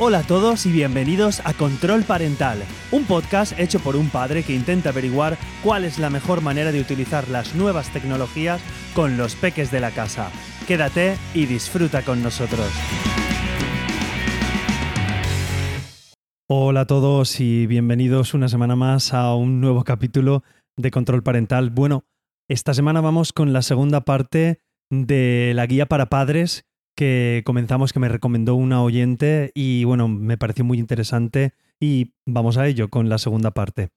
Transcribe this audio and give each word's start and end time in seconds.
Hola 0.00 0.20
a 0.20 0.22
todos 0.22 0.64
y 0.64 0.70
bienvenidos 0.70 1.42
a 1.44 1.54
Control 1.54 2.04
Parental, 2.04 2.62
un 2.92 3.04
podcast 3.04 3.58
hecho 3.58 3.80
por 3.80 3.96
un 3.96 4.10
padre 4.10 4.44
que 4.44 4.54
intenta 4.54 4.90
averiguar 4.90 5.36
cuál 5.64 5.82
es 5.84 5.98
la 5.98 6.08
mejor 6.08 6.40
manera 6.40 6.70
de 6.70 6.80
utilizar 6.80 7.28
las 7.28 7.56
nuevas 7.56 7.92
tecnologías 7.92 8.60
con 8.94 9.16
los 9.16 9.34
peques 9.34 9.72
de 9.72 9.80
la 9.80 9.90
casa. 9.90 10.30
Quédate 10.68 11.16
y 11.34 11.46
disfruta 11.46 12.02
con 12.02 12.22
nosotros. 12.22 12.70
Hola 16.46 16.82
a 16.82 16.86
todos 16.86 17.40
y 17.40 17.66
bienvenidos 17.66 18.34
una 18.34 18.46
semana 18.46 18.76
más 18.76 19.12
a 19.12 19.34
un 19.34 19.60
nuevo 19.60 19.82
capítulo 19.82 20.44
de 20.76 20.92
Control 20.92 21.24
Parental. 21.24 21.70
Bueno, 21.70 22.04
esta 22.48 22.72
semana 22.72 23.00
vamos 23.00 23.32
con 23.32 23.52
la 23.52 23.62
segunda 23.62 24.02
parte 24.02 24.60
de 24.90 25.54
la 25.56 25.66
guía 25.66 25.86
para 25.86 26.06
padres 26.06 26.67
que 26.98 27.44
comenzamos, 27.46 27.92
que 27.92 28.00
me 28.00 28.08
recomendó 28.08 28.56
una 28.56 28.82
oyente 28.82 29.52
y 29.54 29.84
bueno, 29.84 30.08
me 30.08 30.36
pareció 30.36 30.64
muy 30.64 30.80
interesante 30.80 31.52
y 31.78 32.14
vamos 32.26 32.56
a 32.56 32.66
ello 32.66 32.88
con 32.88 33.08
la 33.08 33.18
segunda 33.18 33.52
parte. 33.52 33.90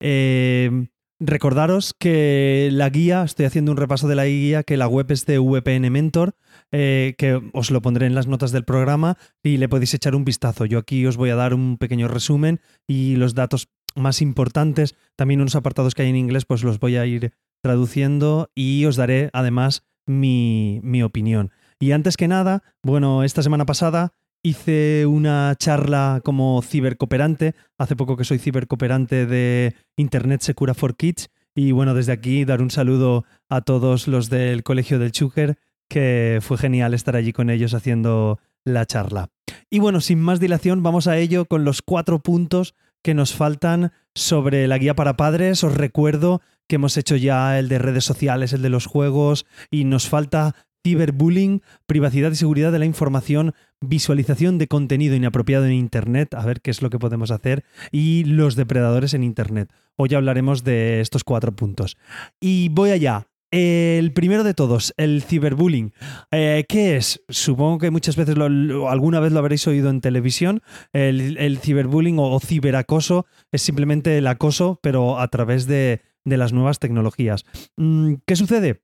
Eh, 0.00 0.88
recordaros 1.18 1.94
que 1.98 2.68
la 2.70 2.90
guía, 2.90 3.22
estoy 3.22 3.46
haciendo 3.46 3.72
un 3.72 3.78
repaso 3.78 4.06
de 4.06 4.16
la 4.16 4.26
guía, 4.26 4.64
que 4.64 4.76
la 4.76 4.86
web 4.86 5.10
es 5.12 5.24
de 5.24 5.38
VPN 5.38 5.88
Mentor, 5.90 6.34
eh, 6.72 7.14
que 7.16 7.40
os 7.54 7.70
lo 7.70 7.80
pondré 7.80 8.04
en 8.04 8.14
las 8.14 8.26
notas 8.26 8.52
del 8.52 8.66
programa 8.66 9.16
y 9.42 9.56
le 9.56 9.70
podéis 9.70 9.94
echar 9.94 10.14
un 10.14 10.26
vistazo. 10.26 10.66
Yo 10.66 10.78
aquí 10.78 11.06
os 11.06 11.16
voy 11.16 11.30
a 11.30 11.36
dar 11.36 11.54
un 11.54 11.78
pequeño 11.78 12.06
resumen 12.06 12.60
y 12.86 13.16
los 13.16 13.34
datos 13.34 13.70
más 13.94 14.20
importantes, 14.20 14.94
también 15.16 15.40
unos 15.40 15.56
apartados 15.56 15.94
que 15.94 16.02
hay 16.02 16.10
en 16.10 16.16
inglés, 16.16 16.44
pues 16.44 16.64
los 16.64 16.78
voy 16.78 16.96
a 16.96 17.06
ir 17.06 17.32
traduciendo 17.62 18.50
y 18.54 18.84
os 18.84 18.96
daré 18.96 19.30
además 19.32 19.86
mi, 20.04 20.80
mi 20.82 21.02
opinión. 21.02 21.50
Y 21.82 21.90
antes 21.90 22.16
que 22.16 22.28
nada, 22.28 22.62
bueno, 22.84 23.24
esta 23.24 23.42
semana 23.42 23.66
pasada 23.66 24.12
hice 24.40 25.04
una 25.04 25.52
charla 25.58 26.20
como 26.22 26.62
cibercooperante. 26.62 27.56
Hace 27.76 27.96
poco 27.96 28.16
que 28.16 28.22
soy 28.22 28.38
cibercooperante 28.38 29.26
de 29.26 29.74
Internet 29.96 30.42
Secura 30.42 30.74
for 30.74 30.94
Kids. 30.94 31.30
Y 31.56 31.72
bueno, 31.72 31.94
desde 31.94 32.12
aquí 32.12 32.44
dar 32.44 32.62
un 32.62 32.70
saludo 32.70 33.24
a 33.48 33.62
todos 33.62 34.06
los 34.06 34.30
del 34.30 34.62
Colegio 34.62 35.00
del 35.00 35.10
Chúquer, 35.10 35.58
que 35.88 36.38
fue 36.40 36.56
genial 36.56 36.94
estar 36.94 37.16
allí 37.16 37.32
con 37.32 37.50
ellos 37.50 37.74
haciendo 37.74 38.38
la 38.64 38.86
charla. 38.86 39.30
Y 39.68 39.80
bueno, 39.80 40.00
sin 40.00 40.20
más 40.20 40.38
dilación, 40.38 40.84
vamos 40.84 41.08
a 41.08 41.18
ello 41.18 41.46
con 41.46 41.64
los 41.64 41.82
cuatro 41.82 42.20
puntos 42.20 42.76
que 43.02 43.14
nos 43.14 43.34
faltan 43.34 43.90
sobre 44.14 44.68
la 44.68 44.78
guía 44.78 44.94
para 44.94 45.16
padres. 45.16 45.64
Os 45.64 45.74
recuerdo 45.74 46.42
que 46.68 46.76
hemos 46.76 46.96
hecho 46.96 47.16
ya 47.16 47.58
el 47.58 47.68
de 47.68 47.80
redes 47.80 48.04
sociales, 48.04 48.52
el 48.52 48.62
de 48.62 48.70
los 48.70 48.86
juegos, 48.86 49.46
y 49.68 49.82
nos 49.82 50.08
falta 50.08 50.54
ciberbullying, 50.82 51.62
privacidad 51.86 52.32
y 52.32 52.36
seguridad 52.36 52.72
de 52.72 52.78
la 52.78 52.86
información, 52.86 53.54
visualización 53.80 54.58
de 54.58 54.68
contenido 54.68 55.14
inapropiado 55.14 55.66
en 55.66 55.72
Internet, 55.72 56.34
a 56.34 56.44
ver 56.44 56.60
qué 56.60 56.70
es 56.70 56.82
lo 56.82 56.90
que 56.90 56.98
podemos 56.98 57.30
hacer, 57.30 57.64
y 57.90 58.24
los 58.24 58.56
depredadores 58.56 59.14
en 59.14 59.24
Internet. 59.24 59.70
Hoy 59.96 60.14
hablaremos 60.14 60.64
de 60.64 61.00
estos 61.00 61.24
cuatro 61.24 61.52
puntos. 61.52 61.96
Y 62.40 62.68
voy 62.70 62.90
allá. 62.90 63.28
El 63.52 64.14
primero 64.14 64.44
de 64.44 64.54
todos, 64.54 64.94
el 64.96 65.22
ciberbullying. 65.22 65.92
Eh, 66.30 66.64
¿Qué 66.66 66.96
es? 66.96 67.22
Supongo 67.28 67.76
que 67.76 67.90
muchas 67.90 68.16
veces 68.16 68.34
alguna 68.38 69.20
vez 69.20 69.30
lo 69.30 69.40
habréis 69.40 69.66
oído 69.66 69.90
en 69.90 70.00
televisión. 70.00 70.62
El, 70.94 71.58
ciberbullying 71.58 72.16
o, 72.18 72.40
ciberacoso 72.40 73.26
es 73.50 73.60
simplemente 73.60 74.16
el 74.16 74.26
acoso, 74.26 74.80
pero 74.82 75.20
a 75.20 75.28
través 75.28 75.66
de, 75.66 76.00
las 76.24 76.54
nuevas 76.54 76.78
tecnologías. 76.78 77.44
Mm, 77.76 78.14
¿Qué 78.24 78.36
sucede? 78.36 78.80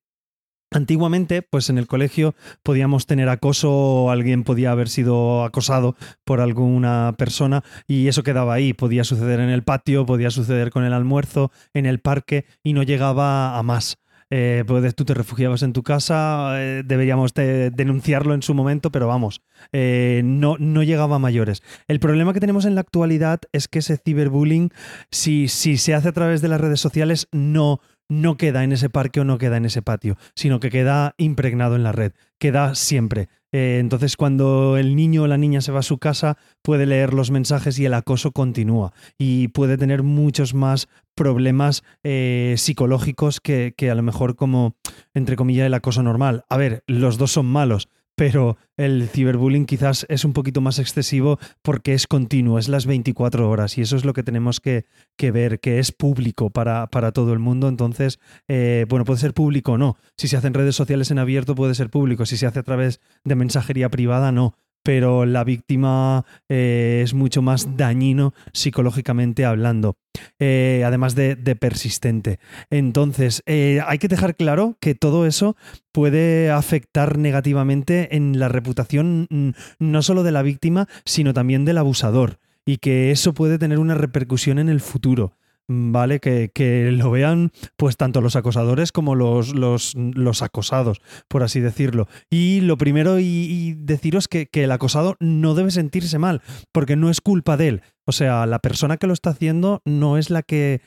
Antiguamente, 0.71 1.41
pues 1.41 1.71
en 1.71 1.79
el 1.79 1.87
colegio 1.87 2.35
podíamos 2.63 3.07
tener 3.07 3.31
acoso, 3.31 4.11
alguien 4.11 4.45
podía 4.45 4.71
haber 4.71 4.91
sido 4.91 5.45
acosado 5.45 5.97
por 6.25 6.43
alguna 6.43 7.15
persona 7.17 7.65
y 7.87 8.09
eso 8.09 8.23
quedaba 8.23 8.53
ahí. 8.53 8.75
Podía 8.75 9.05
suceder 9.05 9.41
en 9.41 9.49
el 9.49 9.63
patio, 9.63 10.05
podía 10.05 10.31
suceder 10.31 10.71
con 10.71 10.85
el 10.85 10.93
almuerzo, 10.93 11.51
en 11.73 11.87
el 11.87 12.01
parque 12.01 12.45
y 12.63 12.75
no 12.75 12.83
llegaba 12.83 13.59
a 13.59 13.63
más. 13.63 13.99
Pues 14.29 14.95
tú 14.95 15.07
te 15.07 15.15
refugiabas 15.15 15.63
en 15.63 15.73
tu 15.73 15.83
casa, 15.83 16.61
eh, 16.61 16.83
deberíamos 16.85 17.33
denunciarlo 17.33 18.35
en 18.35 18.43
su 18.43 18.53
momento, 18.53 18.93
pero 18.93 19.07
vamos, 19.07 19.41
eh, 19.73 20.21
no, 20.23 20.57
no 20.59 20.83
llegaba 20.83 21.17
a 21.17 21.19
mayores. 21.19 21.63
El 21.87 21.99
problema 21.99 22.35
que 22.35 22.41
tenemos 22.41 22.67
en 22.67 22.75
la 22.75 22.83
actualidad 22.83 23.41
es 23.53 23.69
que 23.69 23.79
ese 23.79 23.97
ciberbullying, 23.97 24.71
si, 25.11 25.49
si 25.49 25.79
se 25.79 25.95
hace 25.95 26.09
a 26.09 26.13
través 26.13 26.43
de 26.43 26.49
las 26.49 26.61
redes 26.61 26.79
sociales, 26.79 27.29
no, 27.33 27.81
no 28.09 28.37
queda 28.37 28.65
en 28.65 28.73
ese 28.73 28.91
parque 28.91 29.21
o 29.21 29.25
no 29.25 29.39
queda 29.39 29.57
en 29.57 29.67
ese 29.67 29.83
patio, 29.83 30.17
sino 30.35 30.61
que 30.61 30.71
queda 30.71 31.15
impregnado 31.19 31.77
en 31.77 31.83
la 31.83 31.93
red, 31.93 32.13
queda 32.39 32.75
siempre. 32.75 33.29
Eh, 33.53 33.79
entonces, 33.81 34.17
cuando 34.17 34.77
el 34.77 34.95
niño 34.95 35.23
o 35.23 35.27
la 35.27 35.39
niña 35.39 35.61
se 35.61 35.73
va 35.73 35.81
a 35.81 35.83
su 35.83 35.99
casa, 35.99 36.37
puede 36.63 36.87
leer 36.87 37.15
los 37.15 37.31
mensajes 37.31 37.79
y 37.79 37.87
el 37.87 37.95
acoso 37.95 38.33
continúa. 38.33 38.93
Y 39.17 39.49
puede 39.49 39.79
tener 39.79 40.03
muchos 40.03 40.55
más 40.55 40.89
problemas 41.15 41.83
eh, 42.03 42.55
psicológicos 42.59 43.41
que, 43.41 43.75
que 43.77 43.91
a 43.91 43.95
lo 43.95 44.03
mejor 44.03 44.37
como, 44.37 44.77
entre 45.15 45.37
comillas, 45.37 45.67
el 45.67 45.75
acoso 45.75 46.03
normal. 46.03 46.45
A 46.49 46.57
ver, 46.57 46.85
los 46.87 47.17
dos 47.17 47.33
son 47.33 47.47
malos, 47.47 47.89
pero 48.19 48.59
el 48.77 49.09
ciberbullying 49.09 49.65
quizás 49.65 50.05
es 50.09 50.25
un 50.25 50.33
poquito 50.33 50.61
más 50.61 50.81
excesivo 50.81 51.39
porque 51.63 51.95
es 51.95 52.09
continuo, 52.09 52.59
es 52.59 52.69
las 52.69 52.85
24 52.85 53.49
horas 53.49 53.79
y 53.79 53.83
eso 53.83 53.97
es 53.97 54.05
lo 54.05 54.13
que 54.13 54.25
tenemos 54.25 54.59
que, 54.59 54.87
ver, 55.21 55.61
que 55.61 55.79
es 55.79 55.93
público 55.93 56.51
para, 56.51 56.89
para 56.89 57.13
todo 57.13 57.33
el 57.33 57.39
mundo. 57.39 57.69
Entonces, 57.69 58.19
eh, 58.49 58.87
bueno, 58.89 59.05
puede 59.05 59.21
ser 59.21 59.35
público 59.35 59.73
o 59.73 59.79
no. 59.79 59.97
Si 60.17 60.27
se 60.27 60.37
hace 60.37 60.49
en 60.49 60.55
redes 60.55 60.75
sociales 60.75 61.13
en 61.13 61.21
abierto 61.21 61.55
puede 61.55 61.77
ser 61.77 61.91
público, 61.91 62.27
si 62.27 62.37
se 62.37 62.47
hace 62.47 62.59
a 62.59 62.65
través 62.65 63.01
de 63.23 63.37
mensajería 63.37 63.89
privada 63.89 64.33
no 64.33 64.57
pero 64.89 65.27
la 65.27 65.45
víctima 65.45 66.25
eh, 66.49 67.03
es 67.05 67.13
mucho 67.13 67.43
más 67.43 67.77
dañino 67.77 68.33
psicológicamente 68.55 69.45
hablando, 69.45 69.99
eh, 70.39 70.83
además 70.83 71.15
de, 71.15 71.37
persistente. 71.61 72.39
Entonces, 72.71 73.43
eh, 73.45 73.83
hay 73.87 73.99
que 73.99 74.09
dejar 74.09 74.35
claro 74.35 74.79
que 74.81 74.95
todo 74.95 75.27
eso 75.27 75.57
puede 75.93 76.51
afectar 76.51 77.19
negativamente 77.19 78.17
en 78.17 78.39
la 78.39 78.49
reputación 78.49 79.27
mm, 79.29 79.51
no 79.79 80.01
solo 80.01 80.23
de 80.23 80.33
la 80.33 80.41
víctima, 80.41 80.89
sino 81.05 81.35
también 81.35 81.67
del 81.67 81.77
abusador, 81.77 82.39
y 82.65 82.79
que 82.79 83.11
eso 83.11 83.35
puede 83.35 83.59
tener 83.59 83.81
una 83.81 83.95
repercusión 83.95 84.59
en 84.59 84.71
el 84.71 84.81
futuro. 84.81 85.35
¿Vale? 85.69 86.19
Que, 86.21 86.51
que, 86.53 86.91
lo 86.91 87.11
vean 87.11 87.53
pues 87.77 87.97
tanto 87.97 88.21
los 88.21 88.37
acosadores 88.37 88.91
como 88.91 89.15
los, 89.15 89.55
los, 89.55 90.43
acosados, 90.43 91.01
por 91.29 91.43
así 91.43 91.61
decirlo. 91.61 92.09
Y 92.31 92.61
lo 92.63 92.77
primero 92.77 93.21
y, 93.21 93.75
deciros 93.79 94.29
que, 94.29 94.47
que, 94.47 94.65
el 94.65 94.73
acosado 94.73 95.17
no 95.21 95.55
debe 95.55 95.71
sentirse 95.71 96.19
mal, 96.19 96.43
porque 96.73 96.97
no 96.97 97.11
es 97.11 97.21
culpa 97.21 97.57
de 97.57 97.69
él. 97.69 97.83
O 98.07 98.13
sea, 98.13 98.47
la 98.47 98.59
persona 98.59 98.97
que 98.97 99.07
lo 99.07 99.13
está 99.13 99.31
haciendo 99.31 99.83
no 99.85 100.19
es 100.19 100.31
la 100.31 100.43
que... 100.43 100.81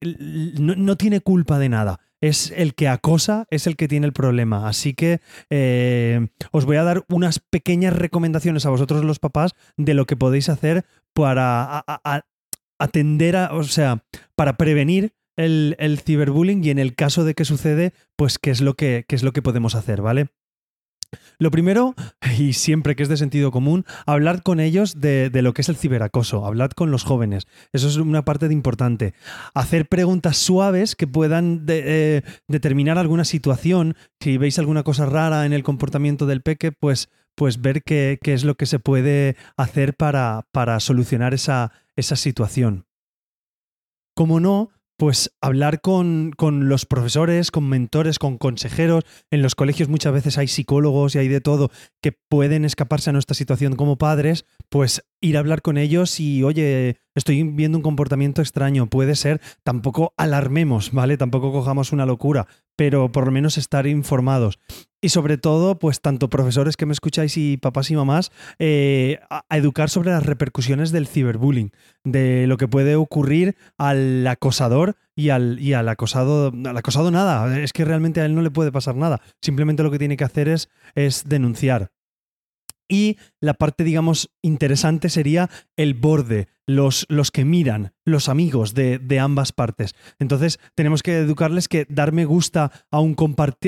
no, 0.00 0.74
no 0.74 0.96
tiene 0.96 1.20
culpa 1.20 1.58
de 1.58 1.68
nada 1.68 2.00
es 2.28 2.52
el 2.56 2.74
que 2.74 2.88
acosa, 2.88 3.46
es 3.50 3.66
el 3.66 3.76
que 3.76 3.88
tiene 3.88 4.06
el 4.06 4.12
problema. 4.12 4.66
Así 4.66 4.94
que 4.94 5.20
eh, 5.50 6.28
os 6.52 6.64
voy 6.64 6.76
a 6.76 6.82
dar 6.82 7.04
unas 7.08 7.38
pequeñas 7.38 7.94
recomendaciones 7.94 8.64
a 8.64 8.70
vosotros 8.70 9.04
los 9.04 9.18
papás 9.18 9.52
de 9.76 9.94
lo 9.94 10.06
que 10.06 10.16
podéis 10.16 10.48
hacer 10.48 10.86
para 11.12 11.84
atender 12.78 13.36
a, 13.36 13.54
o 13.54 13.62
sea, 13.64 14.04
para 14.36 14.56
prevenir 14.56 15.14
el, 15.36 16.00
ciberbullying 16.04 16.64
y 16.64 16.70
en 16.70 16.78
el 16.78 16.94
caso 16.94 17.24
de 17.24 17.34
que 17.34 17.44
sucede, 17.44 17.92
pues 18.16 18.38
qué 18.38 18.50
es 18.50 18.60
lo 18.60 18.74
que, 18.74 19.04
qué 19.08 19.16
es 19.16 19.22
lo 19.22 19.32
que 19.32 19.42
podemos 19.42 19.74
hacer, 19.74 20.02
¿vale? 20.02 20.28
Lo 21.38 21.50
primero, 21.50 21.94
y 22.38 22.52
siempre 22.54 22.96
que 22.96 23.02
es 23.02 23.08
de 23.08 23.16
sentido 23.16 23.50
común, 23.50 23.84
hablar 24.06 24.42
con 24.42 24.60
ellos 24.60 25.00
de, 25.00 25.30
lo 25.32 25.54
que 25.54 25.62
es 25.62 25.68
el 25.68 25.76
ciberacoso, 25.76 26.46
hablar 26.46 26.74
con 26.74 26.90
los 26.90 27.04
jóvenes. 27.04 27.46
Eso 27.72 27.88
es 27.88 27.96
una 27.96 28.24
parte 28.24 28.48
de 28.48 28.54
importante. 28.54 29.14
Hacer 29.54 29.86
preguntas 29.86 30.36
suaves 30.36 30.96
que 30.96 31.06
puedan 31.06 31.64
eh, 31.68 32.22
determinar 32.48 32.98
alguna 32.98 33.24
situación. 33.24 33.96
Si 34.20 34.38
veis 34.38 34.58
alguna 34.58 34.82
cosa 34.82 35.06
rara 35.06 35.46
en 35.46 35.52
el 35.52 35.62
comportamiento 35.62 36.26
del 36.26 36.42
peque, 36.42 36.72
pues, 36.72 37.08
pues 37.34 37.60
ver 37.60 37.82
qué, 37.82 38.18
qué 38.22 38.32
es 38.34 38.44
lo 38.44 38.56
que 38.56 38.66
se 38.66 38.78
puede 38.78 39.36
hacer 39.56 39.94
para, 39.94 40.46
para 40.52 40.80
solucionar 40.80 41.34
esa, 41.34 41.72
esa 41.96 42.16
situación. 42.16 42.86
Como 44.14 44.38
no, 44.40 44.70
pues 44.96 45.34
hablar 45.40 45.80
con, 45.80 46.32
con, 46.36 46.68
los 46.68 46.86
profesores, 46.86 47.50
con 47.50 47.68
mentores, 47.68 48.18
con 48.18 48.38
consejeros. 48.38 49.04
En 49.30 49.42
los 49.42 49.54
colegios 49.54 49.88
muchas 49.88 50.12
veces 50.12 50.38
hay 50.38 50.46
psicólogos 50.46 51.14
y 51.14 51.18
hay 51.18 51.28
de 51.28 51.40
todo 51.40 51.70
que 52.00 52.12
pueden 52.12 52.64
escaparse 52.64 53.10
a 53.10 53.12
nuestra 53.12 53.34
situación 53.34 53.74
como 53.74 53.98
padres, 53.98 54.44
pues 54.68 55.04
ir 55.20 55.36
a 55.36 55.40
hablar 55.40 55.62
con 55.62 55.78
ellos 55.78 56.20
y, 56.20 56.42
oye, 56.44 56.98
estoy 57.14 57.42
viendo 57.42 57.78
un 57.78 57.82
comportamiento 57.82 58.40
extraño, 58.40 58.86
puede 58.86 59.16
ser, 59.16 59.40
tampoco 59.64 60.14
alarmemos, 60.16 60.92
¿vale? 60.92 61.16
Tampoco 61.16 61.52
cojamos 61.52 61.92
una 61.92 62.06
locura, 62.06 62.46
pero 62.76 63.10
por 63.10 63.26
lo 63.26 63.32
menos 63.32 63.58
estar 63.58 63.86
informados. 63.86 64.60
Y 65.04 65.10
sobre 65.10 65.36
todo, 65.36 65.78
pues 65.78 66.00
tanto 66.00 66.30
profesores 66.30 66.78
que 66.78 66.86
me 66.86 66.94
escucháis 66.94 67.36
y 67.36 67.58
papás 67.58 67.90
y 67.90 67.94
mamás, 67.94 68.32
eh, 68.58 69.18
a, 69.28 69.44
educar 69.54 69.90
sobre 69.90 70.08
las 70.08 70.24
repercusiones 70.24 70.92
del 70.92 71.06
ciberbullying, 71.06 71.72
de 72.04 72.46
lo 72.46 72.56
que 72.56 72.68
puede 72.68 72.96
ocurrir 72.96 73.54
al 73.76 74.26
acosador 74.26 74.96
y 75.14 75.28
al, 75.28 75.60
y 75.60 75.74
al 75.74 75.90
acosado, 75.90 76.46
al 76.46 76.76
acosado 76.78 77.10
nada, 77.10 77.58
es 77.58 77.74
que 77.74 77.84
realmente 77.84 78.22
a 78.22 78.24
él 78.24 78.34
no 78.34 78.40
le 78.40 78.50
puede 78.50 78.72
pasar 78.72 78.96
nada, 78.96 79.20
simplemente 79.42 79.82
lo 79.82 79.90
que 79.90 79.98
tiene 79.98 80.16
que 80.16 80.24
hacer 80.24 80.48
es, 80.48 80.70
es 80.94 81.28
denunciar. 81.28 81.90
Y 82.88 83.18
la 83.40 83.52
parte, 83.52 83.84
digamos, 83.84 84.30
interesante 84.40 85.10
sería 85.10 85.50
el 85.76 85.92
borde, 85.92 86.48
los, 86.66 87.06
los 87.08 87.30
que 87.30 87.44
miran, 87.44 87.92
los 88.04 88.28
amigos 88.28 88.74
de, 88.74 88.98
de, 88.98 89.18
ambas 89.18 89.52
partes. 89.52 89.94
Entonces, 90.18 90.58
tenemos 90.74 91.02
que 91.02 91.18
educarles 91.18 91.68
que 91.68 91.86
dar 91.88 92.12
me 92.12 92.24
gusta 92.24 92.72
a 92.90 93.00
un, 93.00 93.16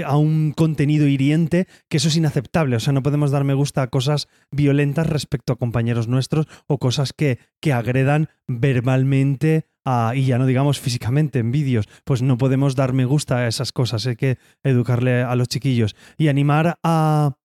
a 0.05 0.17
un 0.17 0.53
contenido 0.53 1.07
hiriente, 1.07 1.67
que 1.89 1.99
eso 1.99 2.09
es 2.09 2.17
inaceptable. 2.17 2.77
O 2.77 2.81
sea, 2.81 2.93
no 2.93 3.03
podemos 3.03 3.31
dar 3.31 3.45
me 3.45 3.55
gusta 3.55 3.83
a 3.83 3.89
cosas 3.89 4.29
violentas 4.51 5.07
respecto 5.09 5.53
a 5.53 5.57
compañeros 5.57 6.09
nuestros 6.09 6.47
o 6.67 6.79
cosas 6.79 7.13
que, 7.13 7.39
que 7.61 7.73
agredan 7.73 8.29
verbalmente 8.47 9.67
y 10.15 10.25
ya 10.25 10.39
no 10.39 10.47
digamos 10.47 10.81
físicamente 10.81 11.39
en 11.39 11.53
vídeos, 11.53 11.87
pues 12.05 12.21
no 12.21 12.39
podemos 12.39 12.75
dar 12.75 12.93
me 12.93 13.05
gusta 13.05 13.39
a 13.39 13.47
esas 13.47 13.71
cosas. 13.71 14.05
Hay 14.07 14.17
que 14.17 14.39
educarle 14.65 15.23
a 15.23 15.37
los 15.37 15.47
chiquillos 15.47 15.95
y 16.19 16.27
animar 16.27 16.79
a 16.83 17.37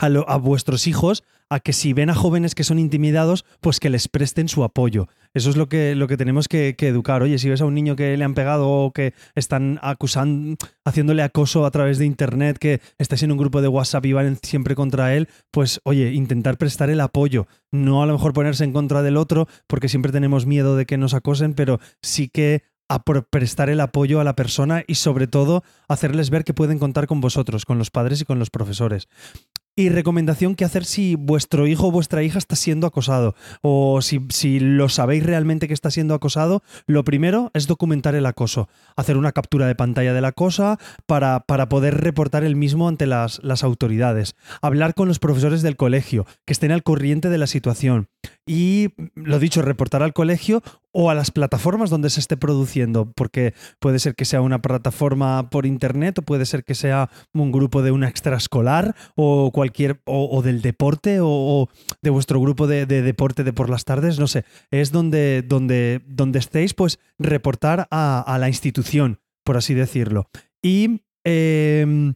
a, 0.00 0.36
vuestros 0.36 0.86
hijos 0.86 1.24
a 1.50 1.60
que 1.60 1.72
si 1.72 1.92
ven 1.92 2.10
a 2.10 2.14
jóvenes 2.14 2.54
que 2.54 2.64
son 2.64 2.78
intimidados, 2.78 3.44
pues 3.60 3.80
que 3.80 3.90
les 3.90 4.08
presten 4.08 4.48
su 4.48 4.64
apoyo. 4.64 5.08
Eso 5.34 5.50
es 5.50 5.56
lo 5.56 5.68
que, 5.68 5.94
lo 5.94 6.08
que 6.08 6.16
tenemos 6.16 6.48
que, 6.48 6.74
educar. 6.78 7.22
Oye, 7.22 7.38
si 7.38 7.48
ves 7.48 7.60
a 7.60 7.64
un 7.64 7.74
niño 7.74 7.96
que 7.96 8.16
le 8.16 8.24
han 8.24 8.34
pegado 8.34 8.68
o 8.68 8.92
que 8.92 9.14
están 9.34 9.78
acusando, 9.82 10.56
haciéndole 10.84 11.22
acoso 11.22 11.66
a 11.66 11.70
través 11.70 11.98
de 11.98 12.06
internet, 12.06 12.58
que 12.58 12.80
estáis 12.98 13.22
en 13.22 13.32
un 13.32 13.38
grupo 13.38 13.60
de 13.62 13.68
WhatsApp 13.68 14.06
y 14.06 14.12
van 14.12 14.38
siempre 14.42 14.74
contra 14.74 15.14
él, 15.14 15.28
pues 15.50 15.80
oye, 15.84 16.12
intentar 16.12 16.56
prestar 16.56 16.90
el 16.90 17.00
apoyo. 17.00 17.46
No 17.70 18.02
a 18.02 18.06
lo 18.06 18.14
mejor 18.14 18.32
ponerse 18.32 18.64
en 18.64 18.72
contra 18.72 19.02
del 19.02 19.16
otro, 19.16 19.48
porque 19.66 19.88
siempre 19.88 20.12
tenemos 20.12 20.46
miedo 20.46 20.76
de 20.76 20.86
que 20.86 20.98
nos 20.98 21.14
acosen, 21.14 21.54
pero 21.54 21.78
sí 22.02 22.28
que 22.28 22.62
prestar 23.30 23.68
el 23.68 23.80
apoyo 23.80 24.20
a 24.20 24.24
la 24.24 24.34
persona 24.34 24.82
y 24.86 24.94
sobre 24.94 25.26
todo 25.26 25.62
hacerles 25.88 26.30
ver 26.30 26.44
que 26.44 26.54
pueden 26.54 26.78
contar 26.78 27.06
con 27.06 27.20
vosotros, 27.20 27.64
con 27.64 27.78
los 27.78 27.90
padres 27.90 28.22
y 28.22 28.24
con 28.24 28.38
los 28.38 28.50
profesores. 28.50 29.08
Y 29.78 29.90
recomendación 29.90 30.56
que 30.56 30.64
hacer 30.64 30.84
si 30.84 31.14
vuestro 31.14 31.68
hijo 31.68 31.86
o 31.86 31.92
vuestra 31.92 32.24
hija 32.24 32.36
está 32.36 32.56
siendo 32.56 32.84
acosado. 32.88 33.36
O 33.62 34.02
si, 34.02 34.26
si, 34.30 34.58
lo 34.58 34.88
sabéis 34.88 35.22
realmente 35.22 35.68
que 35.68 35.72
está 35.72 35.92
siendo 35.92 36.14
acosado, 36.14 36.64
lo 36.88 37.04
primero 37.04 37.52
es 37.54 37.68
documentar 37.68 38.16
el 38.16 38.26
acoso, 38.26 38.68
hacer 38.96 39.16
una 39.16 39.30
captura 39.30 39.68
de 39.68 39.76
pantalla 39.76 40.12
de 40.12 40.20
la 40.20 40.32
cosa 40.32 40.80
para, 41.06 41.44
para 41.46 41.68
poder 41.68 41.96
reportar 42.00 42.42
el 42.42 42.56
mismo 42.56 42.88
ante 42.88 43.06
las, 43.06 43.38
las 43.44 43.62
autoridades, 43.62 44.34
hablar 44.62 44.94
con 44.94 45.06
los 45.06 45.20
profesores 45.20 45.62
del 45.62 45.76
colegio, 45.76 46.26
que 46.44 46.54
estén 46.54 46.72
al 46.72 46.82
corriente 46.82 47.28
de 47.28 47.38
la 47.38 47.46
situación. 47.46 48.08
Y, 48.46 48.88
lo 49.14 49.38
dicho, 49.38 49.62
reportar 49.62 50.02
al 50.02 50.12
colegio 50.12 50.60
o 50.90 51.10
a 51.10 51.14
las 51.14 51.30
plataformas 51.30 51.90
donde 51.90 52.10
se 52.10 52.18
esté 52.18 52.36
produciendo, 52.36 53.12
porque 53.14 53.54
puede 53.78 53.98
ser 53.98 54.14
que 54.14 54.24
sea 54.24 54.40
una 54.40 54.60
plataforma 54.60 55.50
por 55.50 55.66
internet 55.66 56.18
o 56.18 56.22
puede 56.22 56.46
ser 56.46 56.64
que 56.64 56.74
sea 56.74 57.10
un 57.32 57.52
grupo 57.52 57.82
de 57.82 57.90
una 57.92 58.08
extraescolar 58.08 58.96
o 59.14 59.52
cualquier 59.52 59.67
o, 60.04 60.42
del 60.42 60.62
deporte 60.62 61.18
o, 61.20 61.68
de 62.02 62.10
vuestro 62.10 62.40
grupo 62.40 62.66
de, 62.66 62.86
deporte 62.86 63.44
de 63.44 63.52
por 63.52 63.70
las 63.70 63.84
tardes, 63.84 64.18
no 64.18 64.26
sé, 64.26 64.44
es 64.70 64.92
donde, 64.92 65.42
donde, 65.42 66.02
donde 66.06 66.38
estéis, 66.38 66.74
pues 66.74 66.98
reportar 67.18 67.88
a, 67.90 68.36
la 68.38 68.48
institución, 68.48 69.20
por 69.44 69.56
así 69.56 69.74
decirlo. 69.74 70.28
Y 70.62 71.02
em, 71.24 72.14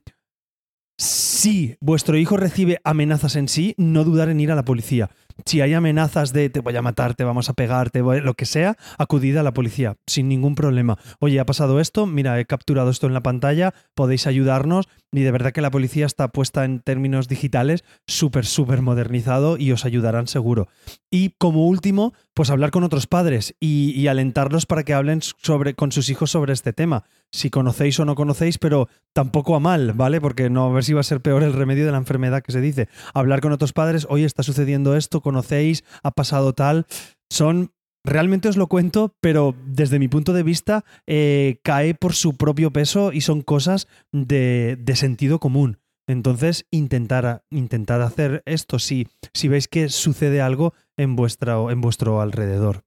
si 0.99 1.77
vuestro 1.81 2.17
hijo 2.17 2.37
recibe 2.37 2.81
amenazas 2.85 3.37
en 3.37 3.49
sí, 3.49 3.75
no 3.77 4.05
dudar 4.05 4.29
en 4.29 4.41
ir 4.41 4.53
a 4.53 4.57
la 4.57 4.65
policía 4.65 5.11
si 5.47 5.61
hay 5.61 5.75
amenazas 5.75 6.33
de 6.33 6.51
te 6.51 6.61
voy 6.61 6.77
a 6.77 6.83
matar, 6.83 7.15
te 7.15 7.25
vamos 7.25 7.49
a 7.49 7.55
pegar, 7.55 7.91
te 7.91 8.01
lo 8.01 8.35
que 8.35 8.47
sea, 8.47 8.77
acudid 8.99 9.37
a 9.37 9.43
la 9.43 9.55
policía 9.55 9.97
sin 10.07 10.29
ningún 10.29 10.55
problema. 10.55 10.99
Oye, 11.21 11.41
ha 11.41 11.47
pasado 11.47 11.81
esto, 11.81 12.07
mira, 12.07 12.39
he 12.39 12.47
capturado 12.47 12.91
esto 12.91 13.07
en 13.07 13.15
la 13.15 13.23
pantalla, 13.23 13.75
podéis 13.95 14.27
ayudarnos 14.27 14.89
y 15.13 15.21
de 15.21 15.31
verdad 15.31 15.53
que 15.53 15.61
la 15.61 15.71
policía 15.71 16.07
está 16.07 16.29
puesta 16.29 16.65
en 16.65 16.81
términos 16.81 17.29
digitales 17.29 17.85
súper, 18.07 18.47
súper 18.47 18.81
modernizado 18.83 19.57
y 19.59 19.73
os 19.73 19.85
ayudarán 19.85 20.27
seguro. 20.27 20.69
Y 21.11 21.31
como 21.39 21.67
último, 21.67 22.15
pues 22.35 22.51
hablar 22.51 22.71
con 22.71 22.85
otros 22.85 23.07
padres 23.07 23.55
y, 23.61 24.07
alentarlos 24.07 24.67
para 24.67 24.83
que 24.83 24.95
hablen 24.95 25.21
sobre, 25.23 25.75
con 25.75 25.93
sus 25.93 26.09
hijos 26.09 26.31
sobre 26.31 26.53
este 26.53 26.73
tema. 26.73 27.05
Si 27.31 27.51
conocéis 27.51 27.99
o 28.01 28.05
no 28.05 28.15
conocéis, 28.15 28.59
pero 28.59 28.89
tampoco 29.13 29.55
a 29.55 29.61
mal, 29.61 29.93
¿vale? 29.93 30.21
Porque 30.21 30.51
no 30.51 30.65
a 30.65 30.73
ver 30.73 30.85
si 30.85 30.93
va 30.93 31.01
a 31.01 31.05
ser 31.05 31.21
peor 31.21 31.43
el 31.43 31.53
remedio 31.53 31.87
de 31.87 31.93
la 31.93 31.99
enfermedad 31.99 32.43
que 32.43 32.53
se 32.53 32.61
dice. 32.61 32.89
Hablar 33.15 33.41
con 33.41 33.53
otros 33.53 33.73
padres, 33.73 34.07
hoy 34.11 34.25
está 34.25 34.43
sucediendo 34.43 34.97
esto, 34.97 35.21
conocéis, 35.33 35.85
ha 36.03 36.11
pasado 36.11 36.53
tal. 36.53 36.87
Son 37.31 37.73
Realmente 38.05 38.49
os 38.49 38.57
lo 38.57 38.67
cuento, 38.67 39.15
pero 39.21 39.55
desde 39.65 40.01
mi 40.01 40.09
punto 40.09 40.33
de 40.33 40.43
vista 40.43 40.85
eh, 41.07 41.61
cae 41.63 41.95
por 41.95 42.15
su 42.15 42.37
propio 42.37 42.73
peso 42.73 43.13
y 43.13 43.21
son 43.21 43.43
cosas 43.43 43.87
de, 44.11 44.77
de 44.77 44.97
sentido 44.97 45.39
común. 45.39 45.79
Entonces, 46.09 46.67
intentar, 46.73 47.45
intentar 47.49 48.01
hacer 48.01 48.43
esto 48.45 48.81
si, 48.81 49.07
si 49.33 49.47
veis 49.47 49.69
que 49.69 49.89
sucede 49.89 50.41
algo 50.41 50.75
en, 50.97 51.17
en 51.17 51.81
vuestro 51.81 52.21
alrededor. 52.21 52.83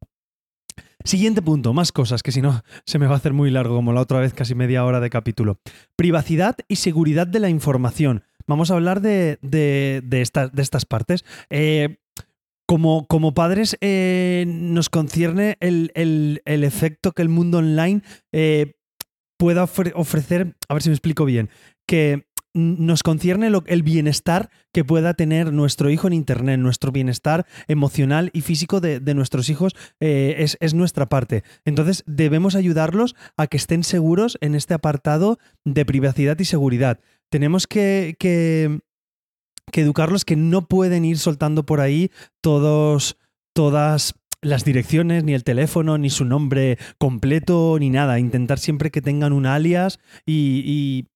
Siguiente 1.06 1.42
punto, 1.42 1.72
más 1.72 1.94
cosas, 1.94 2.24
que 2.24 2.34
si 2.34 2.42
no 2.42 2.64
se 2.86 3.00
me 3.00 3.08
va 3.08 3.14
a 3.14 3.18
hacer 3.18 3.32
muy 3.32 3.52
largo, 3.52 3.76
como 3.76 3.94
la 3.94 4.02
otra 4.02 4.20
vez, 4.20 4.34
casi 4.34 4.54
media 4.54 4.84
hora 4.84 5.00
de 5.00 5.10
capítulo. 5.10 5.60
Privacidad 5.96 6.58
y 6.68 6.76
seguridad 6.78 7.28
de 7.28 7.40
la 7.40 7.48
información. 7.48 8.24
Vamos 8.48 8.70
a 8.70 8.74
hablar 8.74 9.02
de, 9.02 9.40
de, 9.42 10.02
de, 10.04 10.22
estas 10.22 10.86
partes. 10.86 11.24
Eh, 11.50 11.98
como, 12.68 13.08
como, 13.08 13.34
padres, 13.34 13.78
eh, 13.82 14.46
nos 14.48 14.90
concierne 14.90 15.58
el, 15.60 16.42
efecto 16.46 17.12
que 17.12 17.22
el 17.22 17.30
mundo 17.30 17.60
online 17.60 18.02
eh, 18.32 18.74
pueda 19.38 19.64
ofrecer, 19.64 20.56
a 20.68 20.74
ver 20.74 20.84
si 20.84 20.90
me 20.90 20.96
explico 20.96 21.26
bien, 21.26 21.50
que 21.88 22.26
nos 22.56 23.04
concierne 23.04 23.52
el 23.66 23.84
bienestar 23.84 24.50
que 24.74 24.86
pueda 24.86 25.14
tener 25.14 25.52
nuestro 25.52 25.90
hijo 25.90 26.08
en 26.08 26.14
Internet, 26.14 26.58
nuestro 26.58 26.94
bienestar 26.94 27.46
emocional 27.68 28.30
y 28.32 28.42
físico 28.42 28.80
de, 28.80 29.02
nuestros 29.14 29.50
hijos 29.50 29.76
eh, 30.00 30.48
es, 30.60 30.74
nuestra 30.74 31.08
parte. 31.08 31.44
Entonces 31.66 32.04
debemos 32.08 32.56
ayudarlos 32.56 33.16
a 33.36 33.48
que 33.48 33.58
estén 33.58 33.84
seguros 33.84 34.38
en 34.40 34.56
este 34.56 34.74
apartado 34.74 35.38
de 35.66 35.86
privacidad 35.86 36.40
y 36.40 36.46
seguridad. 36.46 37.02
Tenemos 37.30 37.68
que, 37.68 38.16
que, 38.20 38.80
educarlos 39.74 40.26
que 40.26 40.36
no 40.36 40.68
pueden 40.68 41.06
ir 41.06 41.18
soltando 41.18 41.66
por 41.66 41.82
ahí 41.82 42.12
todos, 42.42 43.18
todas 43.54 44.16
las 44.42 44.64
direcciones, 44.64 45.24
ni 45.24 45.34
el 45.34 45.44
teléfono, 45.44 45.98
ni 45.98 46.10
su 46.10 46.24
nombre 46.24 46.78
completo, 46.98 47.78
ni 47.80 47.90
nada. 47.90 48.20
Intentar 48.20 48.60
siempre 48.60 48.92
que 48.92 49.02
tengan 49.02 49.34
un 49.34 49.46
alias 49.46 50.00
y, 50.26 51.08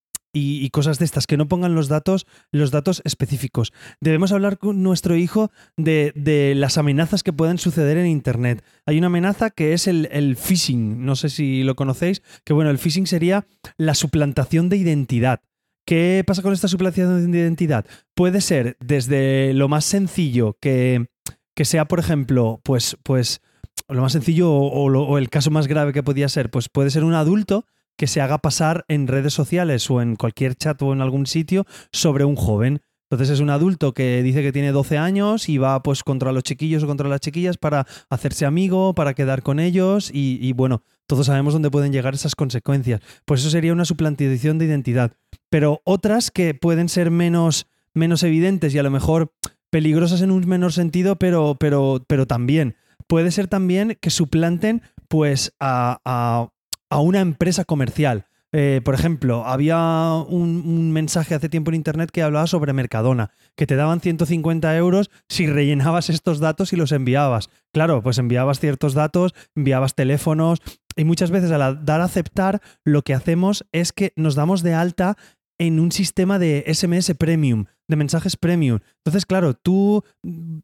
cosas 0.72 1.00
de 1.00 1.06
estas, 1.06 1.28
que 1.28 1.38
no 1.38 1.48
pongan 1.48 1.76
los 1.76 1.88
datos, 1.88 2.26
los 2.52 2.72
datos 2.72 3.02
específicos. 3.06 3.72
Debemos 4.02 4.32
hablar 4.32 4.58
con 4.58 4.82
nuestro 4.82 5.16
hijo 5.16 5.52
de, 5.78 6.54
las 6.56 6.78
amenazas 6.78 7.24
que 7.24 7.34
pueden 7.34 7.58
suceder 7.58 7.98
en 7.98 8.08
Internet. 8.08 8.64
Hay 8.86 8.98
una 8.98 9.08
amenaza 9.08 9.50
que 9.50 9.74
es 9.74 9.88
el, 9.88 10.36
phishing, 10.36 11.06
no 11.06 11.16
sé 11.16 11.30
si 11.30 11.64
lo 11.64 11.76
conocéis, 11.76 12.22
que 12.44 12.54
bueno, 12.54 12.72
el 12.72 12.80
phishing 12.80 13.08
sería 13.08 13.46
la 13.78 13.94
suplantación 13.94 14.70
de 14.70 14.78
identidad. 14.78 15.42
¿Qué 15.90 16.24
pasa 16.24 16.44
con 16.44 16.54
esta 16.54 16.68
suplantación 16.68 17.32
de 17.32 17.40
identidad? 17.40 17.84
Puede 18.14 18.42
ser 18.42 18.78
desde 18.80 19.56
lo 19.56 19.68
más 19.70 19.86
sencillo 19.86 20.56
que, 20.62 21.08
que 21.56 21.66
sea, 21.66 21.88
por 21.88 21.98
ejemplo, 21.98 22.62
pues, 22.64 22.96
pues 23.02 23.42
lo 23.88 24.04
más 24.04 24.12
sencillo 24.12 24.52
o, 24.52 25.18
el 25.18 25.32
caso 25.32 25.50
más 25.50 25.66
grave 25.66 25.92
que 25.92 26.04
podía 26.04 26.30
ser, 26.30 26.52
pues 26.52 26.70
puede 26.70 26.92
ser 26.92 27.04
un 27.04 27.16
adulto 27.16 27.66
que 27.98 28.06
se 28.06 28.22
haga 28.22 28.38
pasar 28.38 28.86
en 28.88 29.08
redes 29.08 29.34
sociales 29.34 29.90
o 29.90 30.00
en 30.04 30.16
cualquier 30.16 30.54
chat 30.54 30.80
o 30.84 30.94
en 30.94 31.02
algún 31.02 31.26
sitio 31.26 31.66
sobre 31.92 32.24
un 32.24 32.36
joven. 32.36 32.82
Entonces 33.10 33.34
es 33.34 33.40
un 33.40 33.50
adulto 33.50 33.96
que 33.96 34.22
dice 34.22 34.44
que 34.44 34.52
tiene 34.52 34.72
12 34.72 35.00
años 35.00 35.50
y 35.50 35.58
va 35.58 35.82
pues 35.82 36.04
contra 36.04 36.32
los 36.32 36.44
chiquillos 36.44 36.84
o 36.84 36.88
contra 36.88 37.10
las 37.10 37.22
chiquillas 37.22 37.58
para 37.58 37.88
hacerse 38.12 38.46
amigo, 38.46 38.94
para 38.94 39.16
quedar 39.16 39.42
con 39.42 39.60
ellos 39.60 40.12
y, 40.14 40.54
bueno, 40.54 40.84
todos 41.10 41.26
sabemos 41.26 41.54
dónde 41.54 41.72
pueden 41.72 41.92
llegar 41.92 42.14
esas 42.14 42.36
consecuencias. 42.36 43.02
Pues 43.26 43.42
eso 43.42 43.50
sería 43.50 43.74
una 43.74 43.84
suplantación 43.84 44.60
de 44.60 44.66
identidad. 44.66 45.14
Pero 45.50 45.82
otras 45.84 46.30
que 46.30 46.54
pueden 46.54 46.88
ser 46.88 47.10
menos, 47.10 47.66
menos 47.96 48.22
evidentes 48.22 48.76
y 48.76 48.78
a 48.78 48.84
lo 48.84 48.92
mejor 48.92 49.34
peligrosas 49.72 50.22
en 50.22 50.30
un 50.30 50.48
menor 50.48 50.72
sentido, 50.72 51.18
pero, 51.18 51.58
pero, 51.60 52.06
pero 52.08 52.28
también. 52.28 52.76
Puede 53.08 53.32
ser 53.32 53.48
también 53.48 53.98
que 54.00 54.12
suplanten 54.12 54.84
pues 55.08 55.52
a, 55.60 56.00
a 56.06 56.50
a 56.90 57.00
una 57.00 57.22
empresa 57.22 57.66
comercial. 57.66 58.26
Eh, 58.52 58.82
por 58.84 58.96
ejemplo, 58.96 59.46
había 59.46 60.12
un, 60.28 60.92
mensaje 60.92 61.36
hace 61.36 61.50
tiempo 61.50 61.70
en 61.70 61.76
internet 61.76 62.10
que 62.12 62.24
hablaba 62.24 62.48
sobre 62.48 62.74
Mercadona, 62.74 63.30
que 63.56 63.68
te 63.68 63.76
daban 63.76 64.02
150 64.02 64.76
euros 64.76 65.12
si 65.28 65.46
rellenabas 65.46 66.10
estos 66.10 66.40
datos 66.40 66.74
y 66.74 66.76
los 66.76 66.92
enviabas. 66.92 67.50
Claro, 67.72 68.02
pues 68.02 68.18
enviabas 68.18 68.60
ciertos 68.60 68.96
datos, 68.96 69.36
enviabas 69.56 69.94
teléfonos 69.94 70.62
y 71.00 71.06
muchas 71.06 71.32
veces 71.32 71.52
al 71.52 71.86
dar 71.86 72.02
a 72.02 72.06
aceptar 72.06 72.62
lo 72.84 73.04
que 73.04 73.14
hacemos 73.14 73.66
es 73.72 73.94
que 73.94 74.12
nos 74.16 74.36
damos 74.36 74.64
de 74.64 74.74
alta 74.74 75.18
en 75.58 75.80
un 75.80 75.92
sistema 75.92 76.40
de 76.40 76.64
SMS 76.74 77.14
premium, 77.16 77.66
de 77.88 77.96
mensajes 77.96 78.38
premium. 78.38 78.80
Entonces, 78.98 79.26
claro, 79.26 79.54
tú 79.54 80.04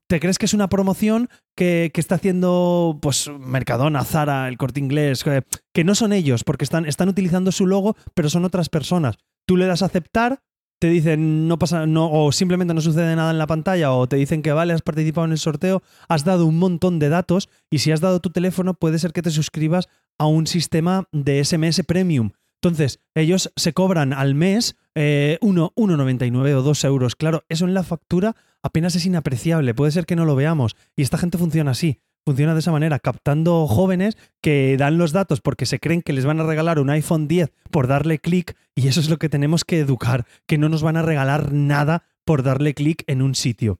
te 0.08 0.20
crees 0.20 0.38
que 0.38 0.46
es 0.46 0.54
una 0.54 0.70
promoción 0.70 1.30
que, 1.56 1.92
está 1.94 2.16
haciendo 2.16 3.00
pues 3.02 3.30
Mercadona, 3.40 4.04
Zara, 4.04 4.48
el 4.48 4.58
corte 4.58 4.80
inglés, 4.80 5.24
que, 5.24 5.84
no 5.84 5.96
son 5.96 6.14
ellos, 6.14 6.44
porque 6.44 6.64
están, 6.64 6.86
están 6.86 7.10
utilizando 7.10 7.52
su 7.52 7.66
logo, 7.66 7.96
pero 8.14 8.30
son 8.30 8.46
otras 8.46 8.70
personas. 8.70 9.18
Tú 9.48 9.58
le 9.58 9.68
das 9.68 9.84
a 9.84 9.88
aceptar, 9.88 10.42
te 10.80 10.88
dicen 10.88 11.48
no 11.48 11.60
pasa, 11.60 11.86
no, 11.86 12.10
o 12.12 12.32
simplemente 12.32 12.74
no 12.74 12.82
sucede 12.82 13.16
nada 13.16 13.32
en 13.32 13.38
la 13.38 13.48
pantalla, 13.48 13.92
o 13.92 14.08
te 14.08 14.16
dicen 14.16 14.42
que 14.42 14.54
vale, 14.54 14.74
has 14.74 14.82
participado 14.82 15.26
en 15.26 15.32
el 15.32 15.40
sorteo, 15.40 15.84
has 16.08 16.24
dado 16.24 16.46
un 16.46 16.58
montón 16.58 17.00
de 17.00 17.10
datos, 17.10 17.50
y 17.70 17.80
si 17.80 17.92
has 17.92 18.02
dado 18.02 18.20
tu 18.20 18.30
teléfono, 18.30 18.74
puede 18.74 19.00
ser 19.00 19.12
que 19.12 19.22
te 19.22 19.32
suscribas 19.32 19.90
a 20.18 20.28
un 20.28 20.48
sistema 20.48 21.08
de 21.12 21.44
SMS 21.44 21.84
premium. 21.84 22.32
Entonces, 22.62 23.00
ellos 23.14 23.52
se 23.56 23.74
cobran 23.74 24.12
al 24.12 24.34
mes 24.34 24.76
eh, 24.96 25.38
1,99 25.42 26.56
o 26.56 26.62
2 26.62 26.84
euros. 26.86 27.16
Claro, 27.16 27.44
eso 27.50 27.66
en 27.66 27.74
la 27.74 27.84
factura 27.84 28.36
apenas 28.64 28.96
es 28.96 29.06
inapreciable. 29.06 29.76
Puede 29.76 29.92
ser 29.92 30.06
que 30.06 30.16
no 30.16 30.26
lo 30.26 30.36
veamos. 30.36 30.76
Y 30.96 31.04
esta 31.04 31.18
gente 31.18 31.38
funciona 31.38 31.72
así. 31.72 32.00
Funciona 32.26 32.54
de 32.54 32.62
esa 32.62 32.72
manera, 32.72 32.98
captando 32.98 33.68
jóvenes 33.68 34.18
que 34.42 34.78
dan 34.78 34.98
los 34.98 35.12
datos 35.12 35.42
porque 35.42 35.68
se 35.68 35.80
creen 35.80 36.02
que 36.02 36.12
les 36.12 36.26
van 36.26 36.40
a 36.40 36.44
regalar 36.44 36.80
un 36.80 36.90
iPhone 36.90 37.28
10 37.28 37.52
por 37.70 37.86
darle 37.86 38.18
clic 38.18 38.58
y 38.74 38.88
eso 38.88 39.00
es 39.00 39.12
lo 39.12 39.18
que 39.18 39.30
tenemos 39.30 39.64
que 39.64 39.78
educar, 39.78 40.26
que 40.48 40.58
no 40.58 40.68
nos 40.68 40.82
van 40.82 40.98
a 40.98 41.04
regalar 41.04 41.54
nada 41.54 42.04
por 42.26 42.42
darle 42.42 42.74
clic 42.74 43.04
en 43.06 43.22
un 43.22 43.36
sitio. 43.36 43.80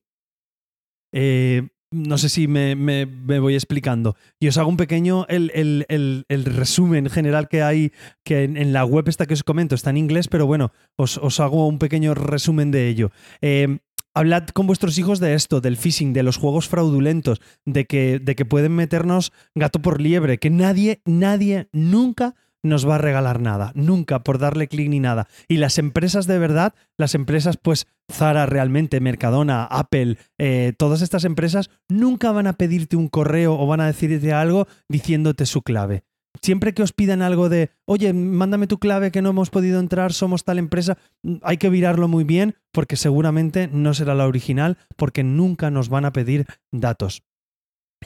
Eh, 1.12 1.70
no 1.96 2.18
sé 2.18 2.30
si 2.30 2.48
me, 2.48 3.06
voy 3.06 3.56
explicando. 3.56 4.16
Y 4.40 4.48
os 4.48 4.58
hago 4.58 4.70
un 4.70 4.78
pequeño, 4.78 5.26
el, 5.28 6.26
resumen 6.30 7.10
general 7.10 7.48
que 7.48 7.64
hay, 7.64 7.92
que 8.24 8.44
en, 8.44 8.74
la 8.74 8.86
web 8.86 9.08
esta 9.08 9.26
que 9.26 9.34
os 9.34 9.44
comento 9.44 9.76
está 9.76 9.90
en 9.90 9.98
inglés, 9.98 10.28
pero 10.28 10.46
bueno, 10.46 10.72
os, 10.98 11.40
hago 11.40 11.68
un 11.68 11.80
pequeño 11.80 12.14
resumen 12.14 12.72
de 12.72 12.88
ello. 12.88 13.12
Eh, 13.42 13.80
hablad 14.14 14.48
con 14.50 14.68
vuestros 14.68 14.98
hijos 14.98 15.20
de 15.20 15.34
esto, 15.34 15.62
del 15.62 15.78
phishing, 15.78 16.14
de 16.14 16.24
los 16.24 16.38
juegos 16.38 16.68
fraudulentos, 16.68 17.42
de 17.66 17.86
que, 17.86 18.20
de 18.20 18.36
que 18.36 18.46
pueden 18.46 18.74
meternos 18.74 19.32
gato 19.56 19.82
por 19.82 20.02
liebre, 20.02 20.38
que 20.38 20.50
nadie, 20.50 21.02
nadie, 21.06 21.70
nunca 21.72 22.36
nos 22.66 22.88
va 22.88 22.96
a 22.96 23.00
regalar 23.00 23.40
nada, 23.40 23.72
nunca 23.76 24.24
por 24.24 24.40
darle 24.40 24.68
clic 24.68 24.90
ni 24.90 25.00
nada. 25.00 25.28
Y 25.48 25.58
las 25.58 25.78
empresas 25.78 26.28
de 26.28 26.40
verdad, 26.40 26.74
las 26.98 27.16
empresas 27.16 27.58
pues 27.58 27.88
Zara 28.12 28.46
realmente, 28.46 29.00
Mercadona, 29.00 29.66
Apple, 29.66 30.18
eh, 30.38 30.74
todas 30.78 31.02
estas 31.02 31.26
empresas 31.26 31.70
nunca 31.90 32.32
van 32.32 32.48
a 32.48 32.54
pedirte 32.54 32.96
un 32.96 33.08
correo 33.08 33.58
o 33.60 33.68
van 33.68 33.82
a 33.82 33.88
decirte 33.88 34.34
algo 34.34 34.68
diciéndote 34.90 35.46
su 35.46 35.62
clave 35.62 36.04
siempre 36.42 36.74
que 36.74 36.84
os 36.84 36.94
pidan 36.94 37.22
algo 37.22 37.50
de, 37.50 37.72
oye, 37.86 38.14
mándame 38.14 38.68
tu 38.68 38.78
clave 38.78 39.12
que 39.12 39.22
no 39.22 39.30
hemos 39.30 39.50
podido 39.50 39.80
entrar, 39.80 40.14
somos 40.14 40.44
tal 40.44 40.60
empresa, 40.60 40.98
hay 41.42 41.58
que 41.58 41.70
virarlo 41.70 42.08
muy 42.08 42.24
bien 42.24 42.56
porque 42.72 42.98
seguramente 42.98 43.68
no 43.72 43.94
será 43.94 44.16
la 44.16 44.28
original 44.28 44.78
porque 44.96 45.24
nunca 45.24 45.72
nos 45.72 45.90
van 45.90 46.06
a 46.06 46.14
pedir 46.14 46.46
datos. 46.72 47.24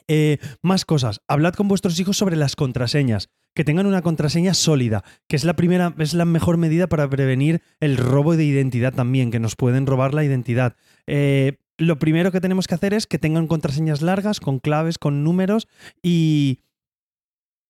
Eh, 0.08 0.38
más 0.62 0.86
cosas. 0.86 1.22
Hablad 1.28 1.54
con 1.54 1.68
vuestros 1.68 2.00
hijos 2.00 2.18
sobre 2.18 2.36
las 2.36 2.56
contraseñas. 2.56 3.30
Que 3.60 3.66
tengan 3.66 3.88
una 3.88 4.02
contraseña 4.02 4.54
sólida, 4.54 5.04
que 5.28 5.36
es 5.36 5.44
la 5.44 5.58
primera, 5.58 5.94
es 5.98 6.14
la 6.14 6.24
mejor 6.24 6.56
medida 6.56 6.88
para 6.88 7.10
prevenir 7.10 7.62
el 7.82 7.98
robo 7.98 8.38
de 8.38 8.46
identidad 8.46 8.94
también, 8.94 9.32
que 9.32 9.40
nos 9.42 9.58
pueden 9.58 9.86
robar 9.86 10.14
la 10.14 10.24
identidad. 10.24 10.78
Eh, 11.08 11.58
lo 11.78 12.00
primero 12.00 12.32
que 12.32 12.40
tenemos 12.40 12.68
que 12.68 12.76
hacer 12.76 12.94
es 12.94 13.06
que 13.06 13.20
tengan 13.20 13.48
contraseñas 13.48 14.02
largas, 14.02 14.40
con 14.40 14.60
claves, 14.60 14.98
con 14.98 15.26
números 15.26 15.68
y, 16.02 16.60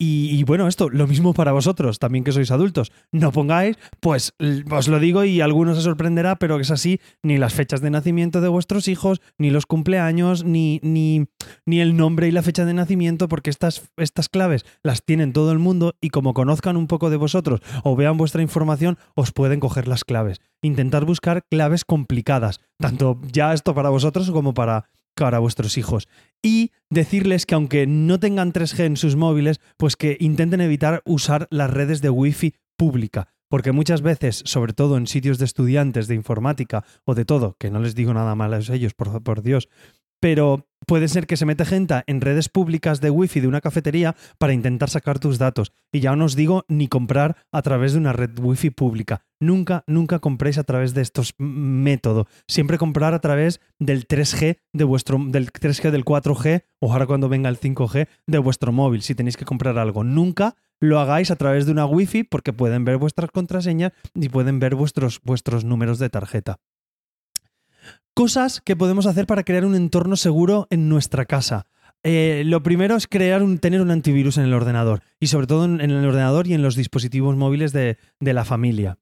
y, 0.02 0.44
bueno, 0.44 0.70
esto, 0.70 0.90
lo 0.90 1.08
mismo 1.08 1.34
para 1.34 1.52
vosotros, 1.52 2.00
también 2.00 2.24
que 2.24 2.32
sois 2.32 2.52
adultos. 2.52 2.94
No 3.12 3.34
pongáis, 3.34 3.78
pues 4.00 4.34
os 4.72 4.88
lo 4.88 4.98
digo 4.98 5.26
y 5.26 5.42
algunos 5.42 5.76
se 5.76 5.84
sorprenderá, 5.84 6.38
pero 6.38 6.58
es 6.58 6.72
así, 6.72 7.02
ni 7.22 7.38
las 7.38 7.54
fechas 7.54 7.82
de 7.82 7.90
nacimiento 7.90 8.40
de 8.40 8.48
vuestros 8.48 8.88
hijos, 8.88 9.20
ni 9.38 9.50
los 9.50 9.66
cumpleaños, 9.66 10.46
ni, 10.46 10.80
ni, 10.84 11.28
ni 11.66 11.82
el 11.82 11.98
nombre 11.98 12.30
y 12.30 12.32
la 12.32 12.44
fecha 12.44 12.64
de 12.64 12.74
nacimiento, 12.74 13.28
porque 13.28 13.50
estas, 13.50 13.90
estas 13.98 14.30
claves 14.30 14.66
las 14.84 15.04
tienen 15.04 15.34
todo 15.34 15.52
el 15.52 15.60
mundo 15.60 15.96
y 16.00 16.12
como 16.12 16.34
conozcan 16.34 16.78
un 16.78 16.88
poco 16.88 17.10
de 17.10 17.18
vosotros 17.18 17.60
o 17.84 17.98
vean 17.98 18.16
vuestra 18.16 18.42
información, 18.42 18.98
os 19.16 19.34
pueden 19.34 19.60
coger 19.60 19.90
las 19.90 20.06
claves. 20.06 20.40
Intentar 20.62 21.04
buscar 21.04 21.44
claves 21.50 21.84
complicadas, 21.84 22.62
tanto 22.78 23.20
ya 23.34 23.54
esto 23.54 23.76
para 23.76 23.90
vosotros 23.90 24.32
como 24.32 24.54
para 24.54 24.86
para 25.26 25.40
vuestros 25.40 25.78
hijos. 25.78 26.08
Y 26.42 26.72
decirles 26.90 27.46
que 27.46 27.56
aunque 27.56 27.88
no 27.88 28.20
tengan 28.20 28.54
3G 28.54 28.86
en 28.86 28.98
sus 28.98 29.16
móviles, 29.16 29.60
pues 29.78 29.96
que 29.96 30.18
intenten 30.20 30.62
evitar 30.62 31.02
usar 31.06 31.48
las 31.52 31.70
redes 31.70 32.02
de 32.02 32.10
Wi-Fi 32.10 32.56
pública. 32.78 33.28
Porque 33.50 33.72
muchas 33.72 34.02
veces, 34.02 34.44
sobre 34.46 34.74
todo 34.74 34.98
en 34.98 35.08
sitios 35.08 35.40
de 35.40 35.46
estudiantes 35.46 36.08
de 36.08 36.16
informática 36.16 36.86
o 37.04 37.16
de 37.16 37.26
todo, 37.26 37.56
que 37.60 37.72
no 37.72 37.80
les 37.80 37.96
digo 37.96 38.14
nada 38.14 38.36
malo 38.36 38.56
a 38.56 38.60
ellos, 38.60 38.94
por, 38.94 39.24
por 39.24 39.42
Dios, 39.42 39.70
pero 40.20 40.69
puede 40.90 41.08
ser 41.08 41.28
que 41.28 41.38
se 41.38 41.46
mete 41.46 41.66
gente 41.66 42.02
en 42.08 42.20
redes 42.20 42.50
públicas 42.50 43.00
de 43.00 43.12
wifi 43.12 43.42
de 43.42 43.48
una 43.48 43.62
cafetería 43.62 44.16
para 44.40 44.54
intentar 44.54 44.90
sacar 44.90 45.20
tus 45.20 45.38
datos. 45.38 45.72
Y 45.92 46.00
ya 46.00 46.16
no 46.16 46.26
os 46.26 46.36
digo 46.36 46.66
ni 46.68 46.88
comprar 46.88 47.38
a 47.52 47.62
través 47.62 47.94
de 47.94 48.00
una 48.00 48.12
red 48.12 48.32
wifi 48.40 48.72
pública. 48.72 49.22
Nunca, 49.40 49.84
nunca 49.86 50.18
compréis 50.18 50.58
a 50.58 50.64
través 50.64 50.96
de 50.96 51.04
estos 51.04 51.36
métodos. 51.38 52.26
Siempre 52.48 52.80
comprar 52.80 53.14
a 53.14 53.20
través 53.20 53.62
del 53.78 54.08
3G 54.08 54.58
de 54.74 54.84
vuestro, 54.84 55.20
del 55.28 55.52
3G 55.52 55.92
del 55.92 56.06
4G 56.06 56.64
o 56.80 56.92
ahora 56.92 57.06
cuando 57.06 57.30
venga 57.30 57.50
el 57.50 57.60
5G 57.60 58.08
de 58.26 58.38
vuestro 58.40 58.72
móvil 58.72 59.04
si 59.04 59.14
tenéis 59.14 59.38
que 59.38 59.46
comprar 59.46 59.78
algo. 59.78 60.04
Nunca 60.04 60.56
lo 60.80 61.00
hagáis 61.00 61.30
a 61.30 61.36
través 61.36 61.68
de 61.68 61.72
una 61.72 61.86
wifi 61.86 62.24
porque 62.24 62.52
pueden 62.52 62.84
ver 62.84 62.98
vuestras 62.98 63.30
contraseñas 63.30 63.92
y 64.16 64.30
pueden 64.30 64.58
ver 64.60 64.74
vuestros, 64.74 65.22
vuestros 65.24 65.66
números 65.66 66.00
de 66.00 66.10
tarjeta. 66.10 66.58
Cosas 68.20 68.60
que 68.60 68.76
podemos 68.76 69.06
hacer 69.06 69.26
para 69.26 69.46
crear 69.46 69.64
un 69.64 69.76
entorno 69.76 70.18
seguro 70.18 70.68
en 70.72 70.90
nuestra 70.90 71.24
casa. 71.24 71.68
Eh, 72.04 72.44
lo 72.46 72.62
primero 72.62 72.98
es 72.98 73.08
crear 73.08 73.42
tener 73.62 73.80
un 73.80 73.92
antivirus 73.92 74.38
en 74.38 74.44
el 74.44 74.54
ordenador 74.54 75.04
y 75.22 75.28
sobre 75.28 75.48
todo 75.48 75.64
en, 75.64 75.80
el 75.80 76.06
ordenador 76.06 76.46
y 76.46 76.54
en 76.54 76.62
los 76.62 76.76
dispositivos 76.76 77.38
móviles 77.38 77.72
de, 77.72 77.96
la 78.20 78.44
familia. 78.44 78.98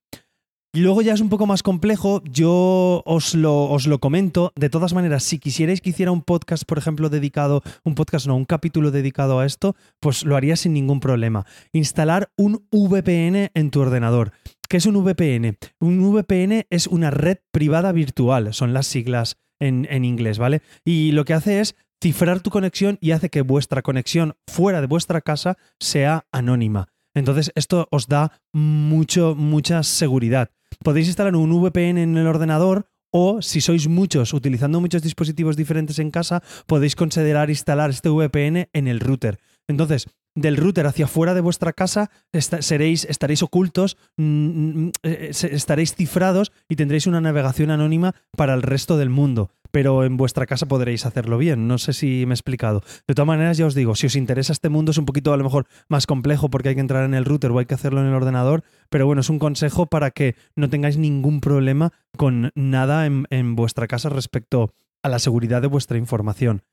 Luego 0.73 1.01
ya 1.01 1.13
es 1.13 1.21
un 1.21 1.29
poco 1.29 1.47
más 1.47 1.63
complejo, 1.63 2.21
yo 2.25 3.01
os 3.05 3.33
lo, 3.33 3.63
os 3.69 3.87
lo, 3.87 3.99
comento. 3.99 4.51
De 4.55 4.69
todas 4.69 4.93
maneras, 4.93 5.23
si 5.23 5.39
quisierais 5.39 5.81
que 5.81 5.89
hiciera 5.89 6.11
un 6.11 6.21
podcast, 6.21 6.65
por 6.65 6.77
ejemplo, 6.77 7.09
dedicado, 7.09 7.63
un 7.83 7.95
podcast 7.95 8.27
no, 8.27 8.35
un 8.35 8.45
capítulo 8.45 8.91
dedicado 8.91 9.39
a 9.39 9.45
esto, 9.45 9.75
pues 9.99 10.23
lo 10.23 10.35
haría 10.35 10.55
sin 10.55 10.73
ningún 10.73 10.99
problema. 10.99 11.45
Instalar 11.71 12.29
un 12.37 12.67
VPN 12.71 13.49
en 13.53 13.71
tu 13.71 13.79
ordenador. 13.79 14.33
¿Qué 14.69 14.77
es 14.77 14.85
un 14.85 15.03
VPN? 15.03 15.57
Un 15.79 16.13
VPN 16.13 16.65
es 16.69 16.87
una 16.87 17.09
red 17.09 17.37
privada 17.51 17.91
virtual, 17.91 18.53
son 18.53 18.73
las 18.73 18.85
siglas 18.85 19.37
en, 19.59 19.87
en, 19.89 20.05
inglés, 20.05 20.37
¿vale? 20.37 20.61
Y 20.85 21.11
lo 21.13 21.25
que 21.25 21.33
hace 21.33 21.61
es 21.61 21.75
cifrar 22.03 22.41
tu 22.41 22.49
conexión 22.49 22.97
y 23.01 23.11
hace 23.11 23.29
que 23.29 23.41
vuestra 23.41 23.81
conexión 23.81 24.35
fuera 24.47 24.81
de 24.81 24.87
vuestra 24.87 25.21
casa 25.21 25.57
sea 25.79 26.27
anónima. 26.31 26.89
Entonces, 27.15 27.51
esto 27.55 27.87
os 27.89 28.07
da 28.07 28.39
mucho, 28.53 29.33
mucha 29.35 29.81
seguridad. 29.81 30.51
Podéis 30.83 31.07
instalar 31.07 31.35
un 31.35 31.51
VPN 31.51 31.97
en 31.97 32.17
el 32.17 32.27
ordenador 32.27 32.87
o 33.11 33.41
si 33.41 33.61
sois 33.61 33.87
muchos 33.87 34.33
utilizando 34.33 34.81
muchos 34.81 35.01
dispositivos 35.01 35.55
diferentes 35.55 35.99
en 35.99 36.11
casa, 36.11 36.43
podéis 36.65 36.95
considerar 36.95 37.49
instalar 37.49 37.89
este 37.89 38.09
VPN 38.09 38.69
en 38.73 38.87
el 38.87 38.99
router. 38.99 39.39
Entonces, 39.67 40.07
del 40.37 40.55
router 40.55 40.85
hacia 40.85 41.05
afuera 41.05 41.33
de 41.33 41.41
vuestra 41.41 41.73
casa 41.73 42.11
seréis, 42.31 43.05
estaréis 43.05 43.41
ocultos, 43.41 43.97
mm, 44.17 44.23
mm, 44.23 44.91
eh, 45.01 45.31
estaréis 45.31 45.95
cifrados 45.95 46.51
y 46.69 46.75
tendréis 46.75 47.07
una 47.07 47.21
navegación 47.21 47.71
anónima 47.71 48.13
para 48.35 48.53
el 48.53 48.61
resto 48.61 48.97
del 48.97 49.09
mundo. 49.09 49.49
Pero 49.71 50.05
en 50.05 50.15
vuestra 50.15 50.45
casa 50.45 50.65
podréis 50.65 51.05
hacerlo 51.05 51.37
bien. 51.37 51.67
No 51.67 51.77
sé 51.77 51.91
si 51.91 52.25
me 52.25 52.33
he 52.33 52.35
explicado. 52.35 52.83
De 53.07 53.15
todas 53.15 53.27
maneras, 53.27 53.57
ya 53.57 53.65
os 53.65 53.75
digo, 53.75 53.95
si 53.95 54.05
os 54.05 54.15
interesa 54.15 54.53
este 54.53 54.69
mundo 54.69 54.91
es 54.91 54.97
un 54.97 55.05
poquito 55.05 55.33
a 55.33 55.37
lo 55.37 55.43
mejor 55.43 55.65
más 55.89 56.05
complejo 56.05 56.49
porque 56.49 56.69
hay 56.69 56.75
que 56.75 56.81
entrar 56.81 57.03
en 57.03 57.13
el 57.13 57.25
router 57.25 57.51
o 57.51 57.59
hay 57.59 57.65
que 57.65 57.73
hacerlo 57.73 57.99
en 57.99 58.07
el 58.07 58.13
ordenador. 58.13 58.63
Pero 58.89 59.07
bueno, 59.07 59.21
es 59.21 59.29
un 59.29 59.39
consejo 59.39 59.87
para 59.87 60.11
que 60.11 60.35
no 60.55 60.69
tengáis 60.69 60.97
ningún 60.97 61.41
problema 61.41 61.91
con 62.15 62.51
nada 62.55 63.05
en 63.05 63.55
vuestra 63.55 63.87
casa 63.87 64.09
respecto 64.09 64.71
a 65.01 65.09
la 65.09 65.19
seguridad 65.19 65.61
de 65.61 65.67
vuestra 65.67 65.97
información 65.97 66.63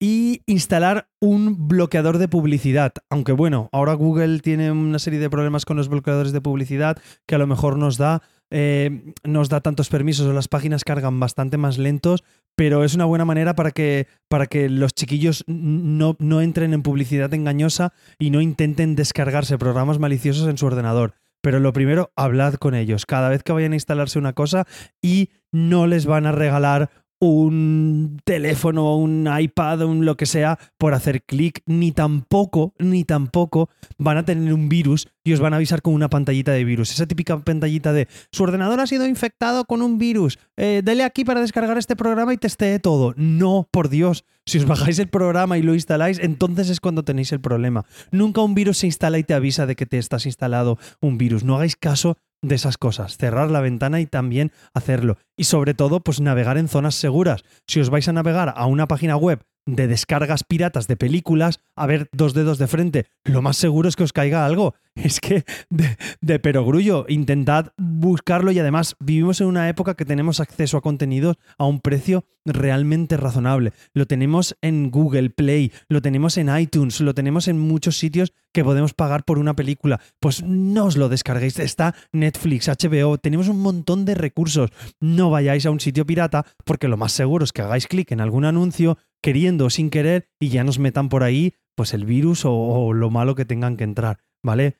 y 0.00 0.42
instalar 0.46 1.08
un 1.20 1.68
bloqueador 1.68 2.18
de 2.18 2.28
publicidad. 2.28 2.92
Aunque 3.10 3.32
bueno, 3.32 3.68
ahora 3.72 3.94
Google 3.94 4.40
tiene 4.40 4.70
una 4.70 4.98
serie 4.98 5.20
de 5.20 5.30
problemas 5.30 5.64
con 5.64 5.76
los 5.76 5.88
bloqueadores 5.88 6.32
de 6.32 6.40
publicidad 6.40 6.98
que 7.26 7.34
a 7.34 7.38
lo 7.38 7.46
mejor 7.46 7.78
nos 7.78 7.96
da, 7.96 8.22
eh, 8.50 9.12
nos 9.24 9.48
da 9.48 9.60
tantos 9.60 9.88
permisos 9.88 10.26
o 10.26 10.32
las 10.32 10.48
páginas 10.48 10.84
cargan 10.84 11.18
bastante 11.20 11.56
más 11.56 11.78
lentos, 11.78 12.24
pero 12.56 12.84
es 12.84 12.94
una 12.94 13.04
buena 13.04 13.24
manera 13.24 13.54
para 13.54 13.70
que, 13.70 14.06
para 14.28 14.46
que 14.46 14.68
los 14.68 14.94
chiquillos 14.94 15.44
no, 15.46 16.16
no 16.18 16.40
entren 16.40 16.72
en 16.72 16.82
publicidad 16.82 17.32
engañosa 17.34 17.92
y 18.18 18.30
no 18.30 18.40
intenten 18.40 18.96
descargarse 18.96 19.58
programas 19.58 19.98
maliciosos 19.98 20.48
en 20.48 20.58
su 20.58 20.66
ordenador. 20.66 21.14
Pero 21.44 21.60
lo 21.60 21.74
primero, 21.74 22.10
hablad 22.16 22.54
con 22.54 22.74
ellos 22.74 23.04
cada 23.04 23.28
vez 23.28 23.42
que 23.42 23.52
vayan 23.52 23.72
a 23.72 23.76
instalarse 23.76 24.18
una 24.18 24.32
cosa 24.32 24.66
y 25.02 25.28
no 25.52 25.86
les 25.86 26.06
van 26.06 26.24
a 26.24 26.32
regalar 26.32 26.90
un 27.28 28.20
teléfono, 28.24 28.96
un 28.96 29.28
iPad, 29.28 29.82
un 29.82 30.04
lo 30.04 30.16
que 30.16 30.26
sea, 30.26 30.58
por 30.78 30.94
hacer 30.94 31.22
clic, 31.22 31.62
ni 31.66 31.92
tampoco, 31.92 32.74
ni 32.78 33.04
tampoco 33.04 33.68
van 33.98 34.18
a 34.18 34.24
tener 34.24 34.52
un 34.52 34.68
virus 34.68 35.08
y 35.24 35.32
os 35.32 35.40
van 35.40 35.54
a 35.54 35.56
avisar 35.56 35.82
con 35.82 35.94
una 35.94 36.10
pantallita 36.10 36.52
de 36.52 36.64
virus. 36.64 36.92
Esa 36.92 37.06
típica 37.06 37.38
pantallita 37.38 37.92
de 37.92 38.08
su 38.30 38.42
ordenador 38.42 38.78
ha 38.80 38.86
sido 38.86 39.06
infectado 39.06 39.64
con 39.64 39.82
un 39.82 39.98
virus. 39.98 40.38
Eh, 40.56 40.82
dele 40.84 41.02
aquí 41.02 41.24
para 41.24 41.40
descargar 41.40 41.78
este 41.78 41.96
programa 41.96 42.34
y 42.34 42.36
testee 42.36 42.78
todo. 42.78 43.14
No, 43.16 43.68
por 43.70 43.88
Dios. 43.88 44.24
Si 44.46 44.58
os 44.58 44.66
bajáis 44.66 44.98
el 44.98 45.08
programa 45.08 45.56
y 45.56 45.62
lo 45.62 45.72
instaláis, 45.72 46.18
entonces 46.18 46.68
es 46.68 46.80
cuando 46.80 47.02
tenéis 47.02 47.32
el 47.32 47.40
problema. 47.40 47.86
Nunca 48.10 48.42
un 48.42 48.54
virus 48.54 48.78
se 48.78 48.86
instala 48.86 49.18
y 49.18 49.24
te 49.24 49.32
avisa 49.32 49.64
de 49.64 49.74
que 49.74 49.86
te 49.86 49.98
estás 49.98 50.26
instalado 50.26 50.78
un 51.00 51.16
virus. 51.16 51.44
No 51.44 51.56
hagáis 51.56 51.76
caso 51.76 52.18
de 52.42 52.54
esas 52.54 52.76
cosas, 52.76 53.16
cerrar 53.16 53.50
la 53.50 53.60
ventana 53.60 54.00
y 54.00 54.06
también 54.06 54.52
hacerlo. 54.74 55.16
Y 55.34 55.44
sobre 55.44 55.72
todo, 55.72 56.00
pues 56.00 56.20
navegar 56.20 56.58
en 56.58 56.68
zonas 56.68 56.94
seguras. 56.94 57.42
Si 57.66 57.80
os 57.80 57.88
vais 57.88 58.06
a 58.06 58.12
navegar 58.12 58.52
a 58.54 58.66
una 58.66 58.86
página 58.86 59.16
web 59.16 59.40
de 59.66 59.86
descargas 59.86 60.44
piratas 60.44 60.86
de 60.86 60.96
películas, 60.96 61.60
a 61.76 61.86
ver 61.86 62.08
dos 62.12 62.34
dedos 62.34 62.58
de 62.58 62.66
frente, 62.66 63.06
lo 63.24 63.42
más 63.42 63.56
seguro 63.56 63.88
es 63.88 63.96
que 63.96 64.04
os 64.04 64.12
caiga 64.12 64.44
algo. 64.44 64.74
Es 64.94 65.18
que 65.18 65.44
de, 65.70 66.38
perogrullo, 66.38 67.04
intentad 67.08 67.72
buscarlo 67.76 68.52
y 68.52 68.60
además 68.60 68.94
vivimos 69.00 69.40
en 69.40 69.48
una 69.48 69.68
época 69.68 69.94
que 69.94 70.04
tenemos 70.04 70.38
acceso 70.38 70.76
a 70.76 70.82
contenidos 70.82 71.36
a 71.58 71.66
un 71.66 71.80
precio 71.80 72.24
realmente 72.44 73.16
razonable. 73.16 73.72
Lo 73.92 74.06
tenemos 74.06 74.56
en 74.62 74.92
Google 74.92 75.30
Play, 75.30 75.72
lo 75.88 76.00
tenemos 76.00 76.36
en 76.36 76.56
iTunes, 76.56 77.00
lo 77.00 77.12
tenemos 77.12 77.48
en 77.48 77.58
muchos 77.58 77.98
sitios 77.98 78.32
que 78.52 78.62
podemos 78.62 78.94
pagar 78.94 79.24
por 79.24 79.38
una 79.38 79.56
película. 79.56 80.00
Pues 80.20 80.44
no 80.44 80.84
os 80.84 80.96
lo 80.96 81.08
descarguéis, 81.08 81.58
está 81.58 81.96
Netflix, 82.12 82.68
HBO, 82.68 83.18
tenemos 83.18 83.48
un 83.48 83.60
montón 83.60 84.04
de 84.04 84.14
recursos. 84.14 84.70
No 85.00 85.28
vayáis 85.28 85.66
a 85.66 85.72
un 85.72 85.80
sitio 85.80 86.06
pirata 86.06 86.46
porque 86.64 86.86
lo 86.86 86.96
más 86.96 87.10
seguro 87.10 87.44
es 87.44 87.52
que 87.52 87.62
hagáis 87.62 87.88
clic 87.88 88.12
en 88.12 88.20
algún 88.20 88.44
anuncio 88.44 88.96
queriendo 89.24 89.64
o 89.64 89.70
sin 89.70 89.88
querer 89.88 90.28
y 90.38 90.50
ya 90.50 90.64
nos 90.64 90.78
metan 90.78 91.08
por 91.08 91.22
ahí 91.22 91.54
pues 91.74 91.94
el 91.94 92.04
virus 92.04 92.42
o, 92.44 92.92
lo 92.92 93.08
malo 93.08 93.34
que 93.34 93.46
tengan 93.46 93.78
que 93.78 93.84
entrar, 93.84 94.18
¿vale? 94.42 94.76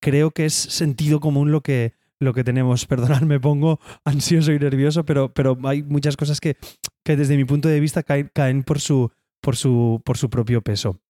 Creo 0.00 0.30
que 0.30 0.44
es 0.44 0.54
sentido 0.54 1.18
común 1.18 1.50
lo 1.50 1.62
que, 1.62 1.94
lo 2.20 2.32
que 2.32 2.44
tenemos. 2.44 2.86
Perdonad, 2.86 3.22
me 3.22 3.40
pongo 3.40 3.80
ansioso 4.04 4.52
y 4.52 4.60
nervioso, 4.60 5.04
pero, 5.04 5.34
pero 5.34 5.58
hay 5.64 5.82
muchas 5.82 6.16
cosas 6.16 6.40
que, 6.40 6.56
que 7.04 7.16
desde 7.16 7.36
mi 7.36 7.44
punto 7.44 7.68
de 7.68 7.80
vista 7.80 8.04
caen, 8.04 8.30
caen 8.32 8.62
por, 8.62 8.78
su, 8.78 9.10
por, 9.40 9.56
su, 9.56 10.00
por 10.04 10.16
su 10.16 10.30
propio 10.30 10.62
peso. 10.62 11.00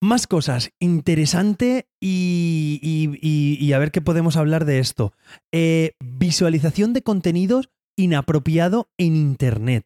Más 0.00 0.26
cosas. 0.26 0.72
Interesante 0.80 1.86
y, 2.00 2.80
y, 2.82 3.72
a 3.74 3.78
ver 3.78 3.92
qué 3.92 4.00
podemos 4.00 4.38
hablar 4.38 4.64
de 4.64 4.78
esto. 4.78 5.12
Eh, 5.52 5.92
visualización 6.00 6.94
de 6.94 7.02
contenidos 7.02 7.68
inapropiado 7.94 8.88
en 8.96 9.16
Internet. 9.16 9.84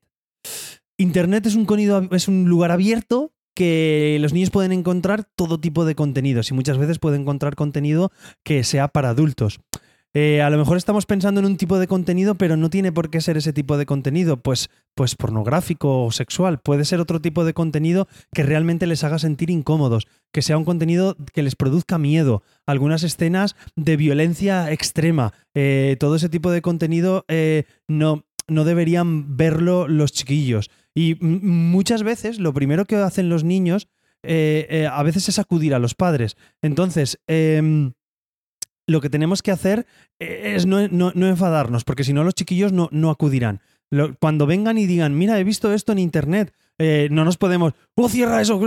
Internet 0.99 1.47
es 1.47 1.55
un, 1.55 2.09
es 2.13 2.29
un 2.29 2.49
lugar 2.49 2.71
abierto 2.71 3.33
que 3.55 4.19
los 4.21 4.33
niños 4.33 4.51
pueden 4.51 4.73
encontrar 4.73 5.25
todo 5.25 5.59
tipo 5.59 5.85
de 5.85 5.95
contenidos 5.95 6.51
y 6.51 6.55
muchas 6.55 6.77
veces 6.79 6.99
pueden 6.99 7.23
encontrar 7.23 7.55
contenido 7.57 8.13
que 8.45 8.65
sea 8.65 8.89
para 8.89 9.11
adultos. 9.11 9.61
Eh, 10.19 10.41
a 10.41 10.49
lo 10.49 10.57
mejor 10.57 10.79
estamos 10.79 11.05
pensando 11.05 11.41
en 11.41 11.47
un 11.47 11.59
tipo 11.59 11.79
de 11.79 11.87
contenido, 11.87 12.37
pero 12.37 12.57
no 12.57 12.71
tiene 12.71 12.91
por 12.91 13.11
qué 13.11 13.21
ser 13.21 13.37
ese 13.37 13.53
tipo 13.53 13.77
de 13.77 13.85
contenido, 13.85 14.39
pues, 14.39 14.71
pues 14.95 15.15
pornográfico 15.15 16.05
o 16.05 16.11
sexual. 16.11 16.59
Puede 16.59 16.87
ser 16.87 17.01
otro 17.01 17.21
tipo 17.21 17.45
de 17.45 17.53
contenido 17.53 18.09
que 18.33 18.43
realmente 18.43 18.87
les 18.87 19.05
haga 19.05 19.19
sentir 19.19 19.51
incómodos, 19.51 20.07
que 20.33 20.41
sea 20.41 20.57
un 20.57 20.65
contenido 20.65 21.19
que 21.35 21.43
les 21.43 21.55
produzca 21.55 21.99
miedo, 21.99 22.43
algunas 22.65 23.03
escenas 23.03 23.57
de 23.75 23.99
violencia 23.99 24.73
extrema. 24.73 25.35
Eh, 25.55 25.97
todo 26.01 26.17
ese 26.17 26.31
tipo 26.31 26.51
de 26.51 26.63
contenido 26.63 27.27
eh, 27.29 27.65
no, 27.87 28.25
no 28.49 28.65
deberían 28.65 29.37
verlo 29.37 29.87
los 29.87 30.13
chiquillos. 30.13 30.71
Y 30.97 31.17
muchas 31.21 32.03
veces 32.03 32.41
lo 32.41 32.53
primero 32.53 32.87
que 32.87 32.97
hacen 32.97 33.29
los 33.29 33.45
niños 33.45 33.89
a 34.25 35.03
veces 35.05 35.29
es 35.29 35.39
acudir 35.39 35.73
a 35.75 35.79
los 35.79 35.95
padres. 35.95 36.37
Entonces, 36.61 37.21
em, 37.29 37.93
lo 38.87 39.01
que 39.01 39.11
tenemos 39.11 39.43
que 39.43 39.51
hacer 39.51 39.87
eh, 40.19 40.55
es 40.57 40.67
no, 40.67 40.81
enfadarnos, 40.81 41.85
porque 41.85 42.05
si 42.05 42.13
no 42.13 42.25
los 42.25 42.35
chiquillos 42.35 42.73
no, 42.73 42.89
no 42.93 43.11
acudirán. 43.11 43.61
Cuando 44.19 44.47
vengan 44.47 44.79
y 44.79 44.87
digan, 44.87 45.17
mira, 45.17 45.39
he 45.39 45.45
visto 45.45 45.73
esto 45.73 45.93
en 45.93 45.99
internet, 45.99 46.53
eh, 46.79 47.09
no 47.11 47.25
nos 47.25 47.39
podemos, 47.39 47.73
¡oh, 47.95 48.09
cierra 48.09 48.41
eso! 48.43 48.61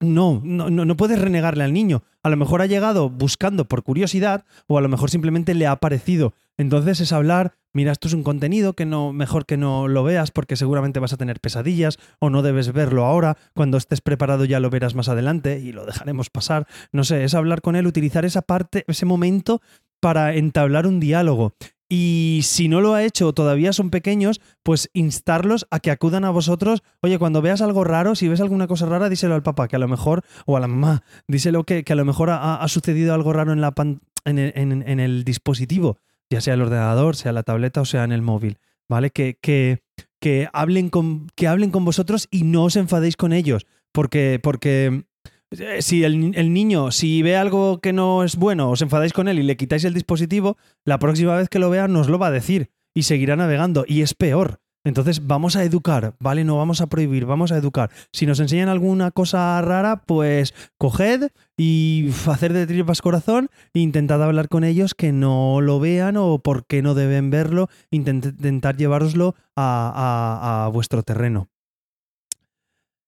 No, 0.00 0.40
no, 0.42 0.70
no 0.70 0.96
puedes 0.96 1.20
renegarle 1.20 1.64
al 1.64 1.72
niño. 1.72 2.02
A 2.22 2.30
lo 2.30 2.36
mejor 2.36 2.62
ha 2.62 2.66
llegado 2.66 3.10
buscando 3.10 3.66
por 3.66 3.82
curiosidad 3.82 4.44
o 4.66 4.78
a 4.78 4.80
lo 4.80 4.88
mejor 4.88 5.10
simplemente 5.10 5.54
le 5.54 5.66
ha 5.66 5.76
parecido. 5.76 6.34
Entonces 6.56 7.00
es 7.00 7.12
hablar, 7.12 7.54
mira, 7.72 7.92
esto 7.92 8.08
es 8.08 8.14
un 8.14 8.24
contenido 8.24 8.72
que 8.72 8.86
no, 8.86 9.12
mejor 9.12 9.46
que 9.46 9.56
no 9.56 9.86
lo 9.86 10.02
veas 10.02 10.30
porque 10.30 10.56
seguramente 10.56 11.00
vas 11.00 11.12
a 11.12 11.16
tener 11.16 11.40
pesadillas 11.40 11.98
o 12.18 12.30
no 12.30 12.42
debes 12.42 12.72
verlo 12.72 13.04
ahora, 13.04 13.36
cuando 13.54 13.76
estés 13.76 14.00
preparado 14.00 14.44
ya 14.44 14.60
lo 14.60 14.70
verás 14.70 14.94
más 14.94 15.08
adelante 15.08 15.60
y 15.60 15.72
lo 15.72 15.86
dejaremos 15.86 16.30
pasar. 16.30 16.66
No 16.92 17.04
sé, 17.04 17.24
es 17.24 17.34
hablar 17.34 17.60
con 17.60 17.76
él, 17.76 17.86
utilizar 17.86 18.24
esa 18.24 18.42
parte, 18.42 18.84
ese 18.88 19.06
momento 19.06 19.60
para 20.00 20.34
entablar 20.34 20.86
un 20.86 21.00
diálogo. 21.00 21.54
Y 21.88 22.40
si 22.44 22.68
no 22.68 22.80
lo 22.80 22.94
ha 22.94 23.04
hecho 23.04 23.28
o 23.28 23.32
todavía 23.34 23.72
son 23.72 23.90
pequeños, 23.90 24.40
pues 24.62 24.90
instarlos 24.94 25.66
a 25.70 25.80
que 25.80 25.90
acudan 25.90 26.24
a 26.24 26.30
vosotros. 26.30 26.82
Oye, 27.02 27.18
cuando 27.18 27.42
veas 27.42 27.60
algo 27.60 27.84
raro, 27.84 28.14
si 28.14 28.28
ves 28.28 28.40
alguna 28.40 28.66
cosa 28.66 28.86
rara, 28.86 29.08
díselo 29.08 29.34
al 29.34 29.42
papá, 29.42 29.68
que 29.68 29.76
a 29.76 29.78
lo 29.78 29.88
mejor, 29.88 30.22
o 30.46 30.56
a 30.56 30.60
la 30.60 30.68
mamá, 30.68 31.02
díselo 31.28 31.64
que, 31.64 31.84
que 31.84 31.92
a 31.92 31.96
lo 31.96 32.04
mejor 32.04 32.30
ha, 32.30 32.66
sucedido 32.68 33.14
algo 33.14 33.32
raro 33.32 33.52
en, 33.52 33.60
la 33.60 33.74
en, 34.24 34.38
en 34.38 35.00
el 35.00 35.24
dispositivo 35.24 35.98
ya 36.30 36.40
sea 36.40 36.54
el 36.54 36.62
ordenador, 36.62 37.16
sea 37.16 37.32
la 37.32 37.42
tableta 37.42 37.80
o 37.80 37.84
sea 37.84 38.04
en 38.04 38.12
el 38.12 38.22
móvil, 38.22 38.58
¿vale? 38.88 39.10
Que, 39.10 39.38
que, 39.40 39.82
que, 40.20 40.48
hablen, 40.52 40.90
con, 40.90 41.28
que 41.34 41.48
hablen 41.48 41.70
con 41.70 41.84
vosotros 41.84 42.28
y 42.30 42.42
no 42.42 42.64
os 42.64 42.76
enfadéis 42.76 43.16
con 43.16 43.32
ellos, 43.32 43.66
porque, 43.92 44.40
porque 44.42 45.04
si 45.80 46.04
el, 46.04 46.34
el, 46.34 46.52
niño, 46.52 46.90
si 46.90 47.22
ve 47.22 47.36
algo 47.36 47.80
que 47.80 47.92
no 47.92 48.24
es 48.24 48.36
bueno, 48.36 48.70
os 48.70 48.82
enfadáis 48.82 49.12
con 49.12 49.28
él 49.28 49.38
y 49.38 49.42
le 49.42 49.56
quitáis 49.56 49.84
el 49.84 49.94
dispositivo, 49.94 50.56
la 50.84 50.98
próxima 50.98 51.36
vez 51.36 51.48
que 51.48 51.58
lo 51.58 51.70
vea 51.70 51.88
nos 51.88 52.08
lo 52.08 52.18
va 52.18 52.28
a 52.28 52.32
decir 52.32 52.70
y 52.94 53.02
seguirá 53.02 53.36
navegando 53.36 53.84
y 53.86 54.02
es 54.02 54.14
peor. 54.14 54.60
Entonces 54.86 55.26
vamos 55.26 55.56
a 55.56 55.64
educar, 55.64 56.14
¿vale? 56.20 56.44
No 56.44 56.58
vamos 56.58 56.82
a 56.82 56.88
prohibir, 56.88 57.24
vamos 57.24 57.52
a 57.52 57.56
educar. 57.56 57.90
Si 58.12 58.26
nos 58.26 58.38
enseñan 58.38 58.68
alguna 58.68 59.10
cosa 59.10 59.60
rara, 59.62 60.02
pues 60.04 60.54
coged 60.76 61.30
y 61.56 62.10
hacer 62.26 62.52
de 62.52 62.66
tripas 62.66 63.00
corazón 63.00 63.48
e 63.72 63.80
intentad 63.80 64.22
hablar 64.22 64.48
con 64.48 64.62
ellos 64.62 64.94
que 64.94 65.10
no 65.10 65.62
lo 65.62 65.80
vean 65.80 66.18
o 66.18 66.38
por 66.38 66.66
qué 66.66 66.82
no 66.82 66.94
deben 66.94 67.30
verlo, 67.30 67.70
intentar 67.90 68.76
llevároslo 68.76 69.34
a, 69.56 70.68
vuestro 70.72 71.02
terreno. 71.02 71.48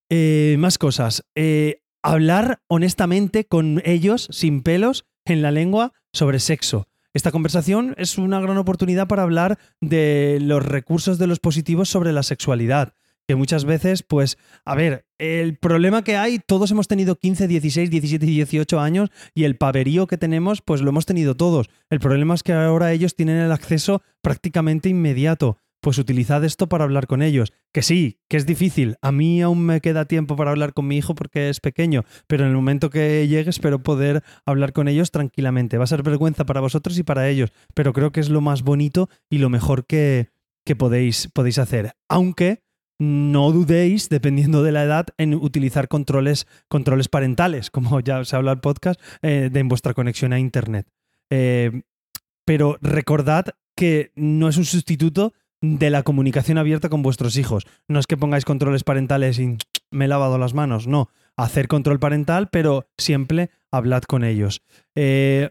Eh, 0.08 0.56
más 0.58 0.78
cosas. 0.78 1.26
Eh, 1.34 1.82
hablar 2.06 2.60
honestamente 2.68 3.46
con 3.46 3.82
ellos, 3.84 4.28
sin 4.30 4.62
pelos, 4.62 5.06
en 5.24 5.42
la 5.42 5.50
lengua, 5.50 5.92
sobre 6.12 6.38
sexo. 6.38 6.86
Esta 7.14 7.32
conversación 7.32 7.96
es 7.98 8.16
una 8.16 8.38
gran 8.40 8.58
oportunidad 8.58 9.08
para 9.08 9.24
hablar 9.24 9.58
de 9.80 10.38
los 10.40 10.64
recursos 10.64 11.18
de 11.18 11.26
los 11.26 11.40
positivos 11.40 11.88
sobre 11.88 12.12
la 12.12 12.22
sexualidad. 12.22 12.94
Que 13.26 13.34
muchas 13.34 13.64
veces, 13.64 14.04
pues, 14.04 14.38
a 14.64 14.76
ver, 14.76 15.04
el 15.18 15.56
problema 15.58 16.04
que 16.04 16.16
hay, 16.16 16.38
todos 16.38 16.70
hemos 16.70 16.86
tenido 16.86 17.16
15, 17.16 17.48
16, 17.48 17.90
17 17.90 18.24
y 18.24 18.34
18 18.34 18.78
años 18.78 19.10
y 19.34 19.42
el 19.42 19.56
paverío 19.56 20.06
que 20.06 20.16
tenemos, 20.16 20.62
pues 20.62 20.82
lo 20.82 20.90
hemos 20.90 21.06
tenido 21.06 21.34
todos. 21.34 21.70
El 21.90 21.98
problema 21.98 22.36
es 22.36 22.44
que 22.44 22.52
ahora 22.52 22.92
ellos 22.92 23.16
tienen 23.16 23.38
el 23.38 23.50
acceso 23.50 24.02
prácticamente 24.22 24.88
inmediato 24.88 25.58
pues 25.86 25.98
utilizad 25.98 26.44
esto 26.44 26.68
para 26.68 26.82
hablar 26.82 27.06
con 27.06 27.22
ellos. 27.22 27.52
Que 27.72 27.80
sí, 27.80 28.18
que 28.26 28.36
es 28.36 28.44
difícil. 28.44 28.96
A 29.02 29.12
mí 29.12 29.40
aún 29.40 29.64
me 29.64 29.80
queda 29.80 30.06
tiempo 30.06 30.34
para 30.34 30.50
hablar 30.50 30.74
con 30.74 30.88
mi 30.88 30.96
hijo 30.96 31.14
porque 31.14 31.48
es 31.48 31.60
pequeño, 31.60 32.02
pero 32.26 32.42
en 32.42 32.50
el 32.50 32.56
momento 32.56 32.90
que 32.90 33.28
llegue 33.28 33.50
espero 33.50 33.84
poder 33.84 34.24
hablar 34.44 34.72
con 34.72 34.88
ellos 34.88 35.12
tranquilamente. 35.12 35.78
Va 35.78 35.84
a 35.84 35.86
ser 35.86 36.02
vergüenza 36.02 36.44
para 36.44 36.60
vosotros 36.60 36.98
y 36.98 37.04
para 37.04 37.28
ellos, 37.28 37.52
pero 37.72 37.92
creo 37.92 38.10
que 38.10 38.18
es 38.18 38.30
lo 38.30 38.40
más 38.40 38.64
bonito 38.64 39.08
y 39.30 39.38
lo 39.38 39.48
mejor 39.48 39.86
que, 39.86 40.30
que 40.64 40.74
podéis, 40.74 41.30
podéis 41.32 41.58
hacer. 41.58 41.92
Aunque 42.08 42.64
no 42.98 43.52
dudéis, 43.52 44.08
dependiendo 44.08 44.64
de 44.64 44.72
la 44.72 44.82
edad, 44.82 45.06
en 45.18 45.34
utilizar 45.34 45.86
controles, 45.86 46.48
controles 46.66 47.06
parentales, 47.06 47.70
como 47.70 48.00
ya 48.00 48.24
se 48.24 48.34
habla 48.34 48.50
el 48.50 48.58
podcast, 48.58 49.00
eh, 49.22 49.50
de 49.52 49.60
en 49.60 49.68
vuestra 49.68 49.94
conexión 49.94 50.32
a 50.32 50.40
Internet. 50.40 50.88
Eh, 51.30 51.82
pero 52.44 52.76
recordad 52.80 53.54
que 53.76 54.10
no 54.16 54.48
es 54.48 54.56
un 54.56 54.64
sustituto 54.64 55.32
de 55.74 55.90
la 55.90 56.02
comunicación 56.02 56.58
abierta 56.58 56.88
con 56.88 57.02
vuestros 57.02 57.36
hijos. 57.36 57.66
No 57.88 57.98
es 57.98 58.06
que 58.06 58.16
pongáis 58.16 58.44
controles 58.44 58.84
parentales 58.84 59.38
y 59.38 59.56
me 59.90 60.06
he 60.06 60.08
lavado 60.08 60.38
las 60.38 60.54
manos, 60.54 60.86
no. 60.86 61.08
Hacer 61.36 61.68
control 61.68 61.98
parental, 61.98 62.48
pero 62.50 62.88
siempre 62.96 63.50
hablad 63.70 64.02
con 64.02 64.24
ellos. 64.24 64.62
Eh, 64.94 65.50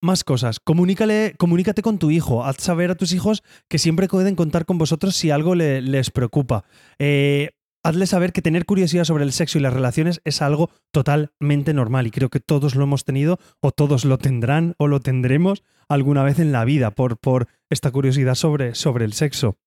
más 0.00 0.22
cosas. 0.22 0.60
Comunícale, 0.60 1.34
comunícate 1.38 1.82
con 1.82 1.98
tu 1.98 2.10
hijo. 2.10 2.44
Haz 2.44 2.56
saber 2.58 2.90
a 2.90 2.94
tus 2.94 3.12
hijos 3.12 3.42
que 3.68 3.78
siempre 3.78 4.06
pueden 4.06 4.36
contar 4.36 4.66
con 4.66 4.78
vosotros 4.78 5.16
si 5.16 5.30
algo 5.30 5.54
les 5.54 6.10
preocupa. 6.10 6.64
Eh, 6.98 7.50
hazle 7.84 8.06
saber 8.06 8.32
que 8.32 8.42
tener 8.42 8.64
curiosidad 8.64 9.04
sobre 9.04 9.24
el 9.24 9.32
sexo 9.32 9.58
y 9.58 9.60
las 9.60 9.72
relaciones 9.72 10.20
es 10.24 10.42
algo 10.42 10.70
totalmente 10.90 11.74
normal 11.74 12.06
y 12.06 12.10
creo 12.10 12.30
que 12.30 12.40
todos 12.40 12.74
lo 12.74 12.84
hemos 12.84 13.04
tenido 13.04 13.38
o 13.60 13.70
todos 13.70 14.04
lo 14.04 14.18
tendrán 14.18 14.74
o 14.78 14.88
lo 14.88 15.00
tendremos 15.00 15.62
alguna 15.88 16.24
vez 16.24 16.38
en 16.38 16.50
la 16.50 16.64
vida 16.64 16.90
por, 16.90 17.18
por 17.18 17.46
esta 17.70 17.90
curiosidad 17.92 18.34
sobre, 18.34 18.74
sobre 18.74 19.04
el 19.04 19.12
sexo. 19.12 19.58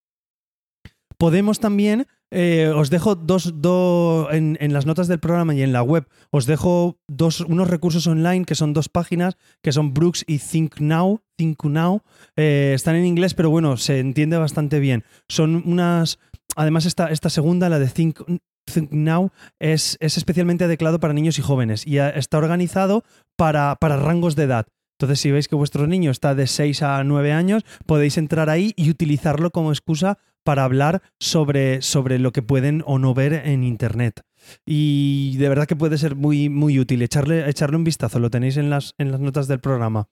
Podemos 1.17 1.59
también 1.59 2.07
eh, 2.29 2.71
os 2.75 2.89
dejo 2.89 3.15
dos, 3.15 3.61
dos 3.61 4.27
en, 4.31 4.57
en, 4.59 4.73
las 4.73 4.85
notas 4.85 5.07
del 5.07 5.19
programa 5.19 5.55
y 5.55 5.61
en 5.61 5.71
la 5.71 5.81
web, 5.81 6.07
os 6.29 6.45
dejo 6.45 6.99
dos, 7.07 7.39
unos 7.41 7.69
recursos 7.69 8.05
online 8.05 8.45
que 8.45 8.55
son 8.55 8.73
dos 8.73 8.89
páginas, 8.89 9.37
que 9.63 9.71
son 9.71 9.93
Brooks 9.93 10.25
y 10.27 10.39
Think 10.39 10.79
Now. 10.79 11.21
Think 11.37 11.63
Now. 11.63 12.01
Eh, 12.35 12.73
están 12.75 12.95
en 12.95 13.05
inglés, 13.05 13.33
pero 13.33 13.49
bueno, 13.49 13.77
se 13.77 13.99
entiende 13.99 14.37
bastante 14.37 14.79
bien. 14.79 15.03
Son 15.29 15.63
unas... 15.65 16.19
Además, 16.57 16.85
esta, 16.85 17.11
esta 17.11 17.29
segunda, 17.29 17.69
la 17.69 17.77
de 17.77 17.87
Think, 17.87 18.19
Think 18.65 18.91
Now, 18.91 19.31
es, 19.59 19.95
es, 19.99 20.17
especialmente 20.17 20.63
adecuado 20.63 20.99
para 20.99 21.13
niños 21.13 21.37
y 21.37 21.43
jóvenes 21.43 21.85
y 21.85 21.99
está 21.99 22.39
organizado 22.39 23.03
para, 23.35 23.75
para 23.75 23.97
rangos 23.97 24.35
de 24.35 24.43
edad. 24.43 24.67
Entonces, 24.99 25.19
si 25.19 25.29
veis 25.29 25.47
que 25.47 25.55
vuestro 25.55 25.85
niño 25.85 26.09
está 26.09 26.33
de 26.33 26.47
6 26.47 26.81
a 26.81 27.03
9 27.03 27.31
años, 27.31 27.63
podéis 27.85 28.17
entrar 28.17 28.49
ahí 28.49 28.73
y 28.75 28.89
utilizarlo 28.89 29.51
como 29.51 29.71
excusa 29.71 30.17
para 30.43 30.63
hablar 30.63 31.03
sobre, 31.19 31.83
sobre 31.83 32.17
lo 32.17 32.31
que 32.31 32.41
pueden 32.41 32.81
o 32.87 32.97
no 32.97 33.13
ver 33.13 33.33
en 33.33 33.63
Internet. 33.63 34.21
Y 34.65 35.37
de 35.37 35.49
verdad 35.49 35.67
que 35.67 35.75
puede 35.75 35.99
ser 35.99 36.15
muy, 36.15 36.49
muy 36.49 36.79
útil. 36.79 37.03
Echarle, 37.03 37.47
echarle 37.47 37.77
un 37.77 37.83
vistazo, 37.83 38.17
lo 38.17 38.31
tenéis 38.31 38.57
en 38.57 38.71
las, 38.71 38.95
en 38.97 39.11
las 39.11 39.19
notas 39.19 39.47
del 39.47 39.59
programa. 39.59 40.07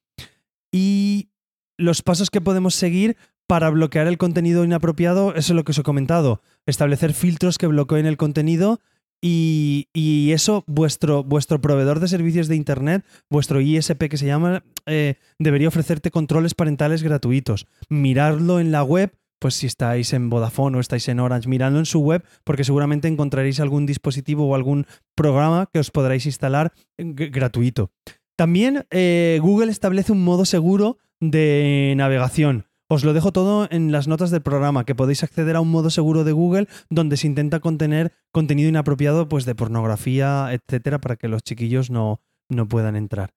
Y 0.72 1.30
los 1.78 2.04
pasos 2.04 2.30
que 2.30 2.42
podemos 2.42 2.76
seguir 2.76 3.18
para 3.48 3.70
bloquear 3.70 4.08
el 4.08 4.18
contenido 4.18 4.64
inapropiado, 4.64 5.36
eso 5.36 5.54
es 5.54 5.56
lo 5.56 5.64
que 5.64 5.72
os 5.72 5.78
he 5.78 5.84
comentado. 5.84 6.42
Establecer 6.66 7.14
filtros 7.14 7.58
que 7.58 7.68
bloqueen 7.68 8.06
el 8.06 8.18
contenido 8.18 8.80
y, 9.22 10.32
eso, 10.32 10.64
vuestro, 10.68 11.24
vuestro, 11.24 11.60
proveedor 11.60 12.00
de 12.00 12.08
servicios 12.08 12.48
de 12.48 12.56
Internet, 12.56 13.04
vuestro 13.30 13.60
ISP 13.60 14.10
que 14.10 14.18
se 14.18 14.28
llama, 14.28 14.64
eh, 14.86 15.16
debería 15.40 15.68
ofrecerte 15.68 16.12
controles 16.12 16.54
parentales 16.54 17.02
gratuitos. 17.02 17.66
Miradlo 17.90 18.60
en 18.60 18.72
la 18.72 18.84
web, 18.84 19.16
pues 19.40 19.56
si 19.56 19.66
estáis 19.66 20.14
en 20.14 20.30
Vodafone 20.30 20.78
o 20.78 20.80
estáis 20.80 21.08
en 21.08 21.20
Orange, 21.20 21.50
miradlo 21.50 21.80
en 21.80 21.86
su 21.86 22.02
web, 22.02 22.24
porque 22.44 22.64
seguramente 22.64 23.08
encontraréis 23.08 23.60
algún 23.60 23.86
dispositivo 23.86 24.48
o 24.48 24.56
algún 24.56 24.86
programa 25.16 25.70
que 25.74 25.80
os 25.80 25.92
podréis 25.92 26.26
instalar 26.28 26.74
gratuito. 26.98 27.92
También 28.36 28.86
eh, 28.92 29.40
Google 29.42 29.72
establece 29.72 30.12
un 30.12 30.24
modo 30.24 30.46
seguro 30.46 30.98
de 31.20 31.94
navegación. 31.98 32.65
Os 32.88 33.04
lo 33.04 33.14
dejo 33.14 33.32
todo 33.32 33.68
en 33.72 33.92
las 33.92 34.08
notas 34.08 34.30
del 34.30 34.44
programa, 34.44 34.86
que 34.86 34.94
podéis 34.94 35.24
acceder 35.24 35.56
a 35.56 35.62
un 35.62 35.72
modo 35.72 35.90
seguro 35.90 36.24
de 36.24 36.34
Google 36.34 36.68
donde 36.90 37.18
se 37.18 37.26
intenta 37.26 37.60
contener 37.60 38.14
contenido 38.32 38.70
inapropiado 38.70 39.28
pues 39.28 39.46
de 39.46 39.56
pornografía, 39.56 40.50
etcétera, 40.52 41.00
para 41.00 41.16
que 41.16 41.28
los 41.28 41.42
chiquillos 41.42 41.90
no, 41.90 42.22
no 42.48 42.68
puedan 42.68 42.96
entrar. 42.96 43.32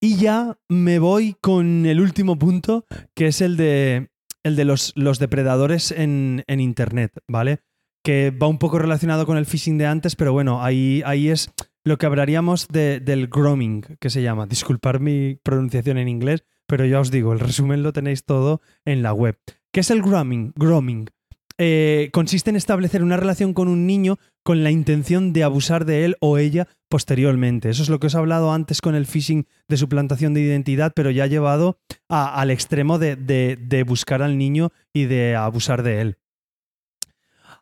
Y 0.00 0.16
ya 0.16 0.58
me 0.68 0.98
voy 0.98 1.36
con 1.42 1.84
el 1.84 2.00
último 2.00 2.38
punto, 2.38 2.86
que 3.14 3.26
es 3.26 3.42
el 3.42 3.58
de, 3.58 4.08
el 4.42 4.56
de 4.56 4.64
los, 4.64 4.92
los 4.96 5.18
depredadores 5.18 5.92
en, 5.92 6.42
en, 6.46 6.60
Internet, 6.60 7.12
¿vale? 7.28 7.60
Que 8.02 8.30
va 8.30 8.46
un 8.46 8.58
poco 8.58 8.78
relacionado 8.78 9.26
con 9.26 9.36
el 9.36 9.44
phishing 9.44 9.76
de 9.76 9.86
antes, 9.86 10.16
pero 10.16 10.32
bueno, 10.32 10.62
ahí, 10.62 11.02
ahí 11.04 11.28
es 11.28 11.50
lo 11.84 11.98
que 11.98 12.06
hablaríamos 12.06 12.68
de, 12.68 13.00
del 13.00 13.28
grooming, 13.28 13.82
que 14.00 14.08
se 14.08 14.22
llama. 14.22 14.46
Disculpar 14.46 15.00
mi 15.00 15.36
pronunciación 15.36 15.98
en 15.98 16.08
inglés, 16.08 16.44
pero 16.70 16.86
ya 16.86 17.00
os 17.00 17.10
digo, 17.10 17.32
el 17.32 17.40
resumen 17.40 17.82
lo 17.82 17.92
tenéis 17.92 18.22
todo 18.22 18.62
en 18.84 19.02
la 19.02 19.12
web. 19.12 19.36
¿Qué 19.72 19.80
es 19.80 19.90
el 19.90 20.02
grooming? 20.02 20.52
grooming? 20.54 21.10
Eh, 21.58 22.10
consiste 22.12 22.50
en 22.50 22.54
establecer 22.54 23.02
una 23.02 23.16
relación 23.16 23.54
con 23.54 23.66
un 23.66 23.88
niño 23.88 24.20
con 24.44 24.62
la 24.62 24.70
intención 24.70 25.32
de 25.32 25.42
abusar 25.42 25.84
de 25.84 26.04
él 26.04 26.16
o 26.20 26.38
ella 26.38 26.68
posteriormente. 26.88 27.70
Eso 27.70 27.82
es 27.82 27.88
lo 27.88 27.98
que 27.98 28.06
os 28.06 28.14
he 28.14 28.18
hablado 28.18 28.52
antes 28.52 28.80
con 28.80 28.94
el 28.94 29.06
phishing 29.06 29.48
de 29.66 29.76
suplantación 29.76 30.32
de 30.32 30.42
identidad, 30.42 30.92
pero 30.94 31.10
ya 31.10 31.26
llevado 31.26 31.76
al 32.08 32.52
extremo 32.52 33.00
de, 33.00 33.16
de, 33.16 33.82
buscar 33.82 34.22
al 34.22 34.38
niño 34.38 34.70
y 34.92 35.06
de 35.06 35.34
abusar 35.34 35.82
de 35.82 36.00
él. 36.00 36.18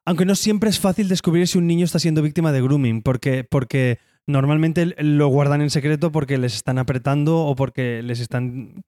Aunque 0.05 0.27
no 0.27 0.35
siempre 0.35 0.69
es 0.69 0.81
fácil 0.81 1.09
descubrir 1.09 1.49
si 1.49 1.57
un 1.57 1.67
niño 1.67 1.87
está 1.87 1.99
siendo 1.99 2.21
víctima 2.21 2.53
de 2.53 2.61
grooming, 2.61 3.01
porque, 3.01 3.43
porque 3.43 4.01
normalmente 4.29 4.95
lo 4.99 5.27
guardan 5.29 5.63
en 5.63 5.71
secreto 5.71 6.13
porque 6.13 6.39
les 6.39 6.55
están 6.55 6.79
apretando 6.79 7.39
o 7.39 7.57
porque 7.57 8.03
les 8.03 8.21
están 8.21 8.85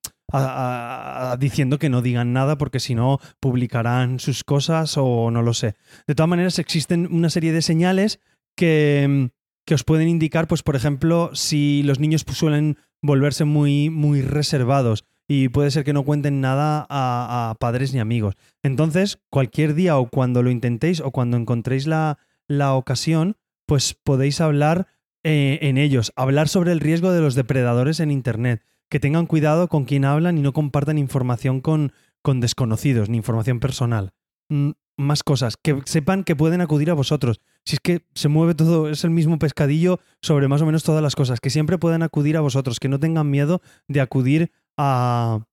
diciendo 1.40 1.79
que 1.81 1.88
no 1.88 2.03
digan 2.03 2.33
nada 2.33 2.57
porque 2.57 2.79
si 2.79 2.94
no 2.94 3.18
publicarán 3.40 4.20
sus 4.20 4.44
cosas 4.44 4.94
o 4.96 5.31
no 5.33 5.42
lo 5.42 5.55
sé. 5.55 5.74
De 6.07 6.14
todas 6.14 6.29
maneras, 6.29 6.61
existen 6.61 7.09
una 7.11 7.31
serie 7.31 7.53
de 7.53 7.62
señales 7.62 8.20
que, 8.57 9.31
que 9.66 9.74
os 9.74 9.83
pueden 9.83 10.09
indicar, 10.09 10.46
pues 10.46 10.62
por 10.62 10.76
ejemplo, 10.76 11.31
si 11.33 11.83
los 11.83 11.98
niños 11.98 12.24
suelen 12.31 12.76
volverse 13.03 13.44
muy, 13.44 13.90
muy 13.90 14.22
reservados 14.22 15.05
y 15.26 15.48
puede 15.48 15.70
ser 15.70 15.85
que 15.85 15.92
no 15.92 16.05
cuenten 16.05 16.40
nada 16.40 16.87
a, 16.90 17.55
padres 17.59 17.94
ni 17.94 18.00
amigos. 18.00 18.35
Entonces, 18.62 19.20
cualquier 19.31 19.74
día 19.74 19.96
o 19.96 20.09
cuando 20.09 20.42
lo 20.42 20.50
intentéis 20.50 21.00
o 21.00 21.12
cuando 21.12 21.37
encontréis 21.37 21.87
la, 21.87 22.18
la 22.46 22.74
ocasión, 22.74 23.37
pues 23.64 23.94
podéis 23.94 24.40
hablar 24.40 24.88
eh, 25.22 25.59
en 25.62 25.78
ellos, 25.78 26.12
hablar 26.16 26.48
sobre 26.48 26.72
el 26.72 26.80
riesgo 26.80 27.12
de 27.12 27.20
los 27.20 27.35
depredadores 27.35 28.00
en 28.00 28.11
Internet, 28.11 28.62
que 28.88 29.00
tengan 29.00 29.26
cuidado 29.26 29.68
con 29.68 29.85
quién 29.85 30.04
hablan 30.04 30.38
y 30.38 30.42
no 30.42 30.52
compartan 30.52 30.98
información 30.98 31.61
con, 31.61 31.92
con 32.22 32.40
desconocidos, 32.40 33.09
ni 33.09 33.18
información 33.18 33.61
personal. 33.61 34.12
Mm, 34.48 34.70
más 34.96 35.22
cosas, 35.22 35.56
que 35.56 35.80
sepan 35.87 36.24
que 36.24 36.37
pueden 36.37 36.61
acudir 36.61 36.90
a 36.90 36.94
vosotros. 36.94 37.40
Si 37.64 37.76
es 37.76 37.80
que 37.80 38.04
se 38.14 38.28
mueve 38.28 38.54
todo, 38.54 38.88
es 38.88 39.04
el 39.04 39.11
mismo 39.11 39.38
pescadillo 39.38 39.98
sobre 40.20 40.48
más 40.48 40.62
o 40.62 40.66
menos 40.66 40.85
todas 40.85 41.02
las 41.02 41.16
cosas, 41.16 41.40
que 41.40 41.50
siempre 41.50 41.78
puedan 41.78 42.02
acudir 42.02 42.37
a 42.37 42.40
vosotros, 42.40 42.80
que 42.80 42.88
no 42.88 43.00
tengan 43.00 43.30
miedo 43.30 43.62
de 43.88 44.00
acudir 44.00 44.52
a, 44.76 45.46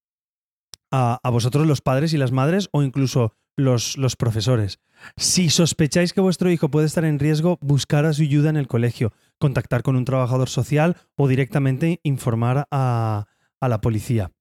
a, 0.91 1.19
a 1.23 1.29
vosotros 1.29 1.65
los 1.65 1.81
padres 1.81 2.13
y 2.13 2.17
las 2.17 2.31
madres 2.31 2.69
o 2.71 2.83
incluso 2.83 3.33
los, 3.55 3.97
los, 3.97 4.15
profesores. 4.15 4.79
Si 5.15 5.49
sospecháis 5.49 6.13
que 6.13 6.21
vuestro 6.21 6.51
hijo 6.51 6.69
puede 6.69 6.85
estar 6.85 7.05
en 7.05 7.19
riesgo, 7.19 7.57
buscar 7.61 8.05
a 8.05 8.13
su 8.13 8.21
ayuda 8.21 8.49
en 8.49 8.57
el 8.57 8.67
colegio 8.67 9.13
contactar 9.39 9.83
con 9.83 9.95
un 9.95 10.05
trabajador 10.05 10.49
social 10.49 10.97
o 11.15 11.27
directamente 11.27 11.99
informar 12.03 12.67
a, 12.71 13.25
la 13.61 13.81
policía. 13.81 14.31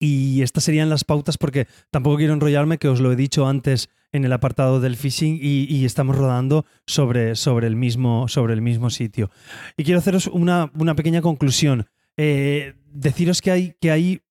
Y 0.00 0.42
estas 0.42 0.64
serían 0.64 0.90
las 0.90 1.04
pautas 1.04 1.38
porque 1.38 1.66
tampoco 1.90 2.16
quiero 2.16 2.34
enrollarme, 2.34 2.78
que 2.78 2.88
os 2.88 3.00
lo 3.00 3.10
he 3.10 3.16
dicho 3.16 3.48
antes 3.48 3.88
en 4.12 4.24
el 4.24 4.32
apartado 4.32 4.80
del 4.80 4.96
phishing 4.96 5.38
y, 5.40 5.84
estamos 5.84 6.16
rodando 6.16 6.64
sobre, 6.86 7.34
sobre, 7.34 7.66
el 7.66 7.76
mismo, 7.76 8.28
sobre, 8.28 8.54
el 8.54 8.62
mismo, 8.62 8.90
sitio. 8.90 9.30
Y 9.76 9.84
quiero 9.84 9.98
haceros 9.98 10.28
una, 10.28 10.70
una 10.78 10.94
pequeña 10.94 11.20
conclusión. 11.20 11.86
Eh, 12.16 12.74
deciros 12.92 13.42
que 13.42 13.50
hay, 13.50 13.74
que 13.80 13.90
hay 13.90 14.22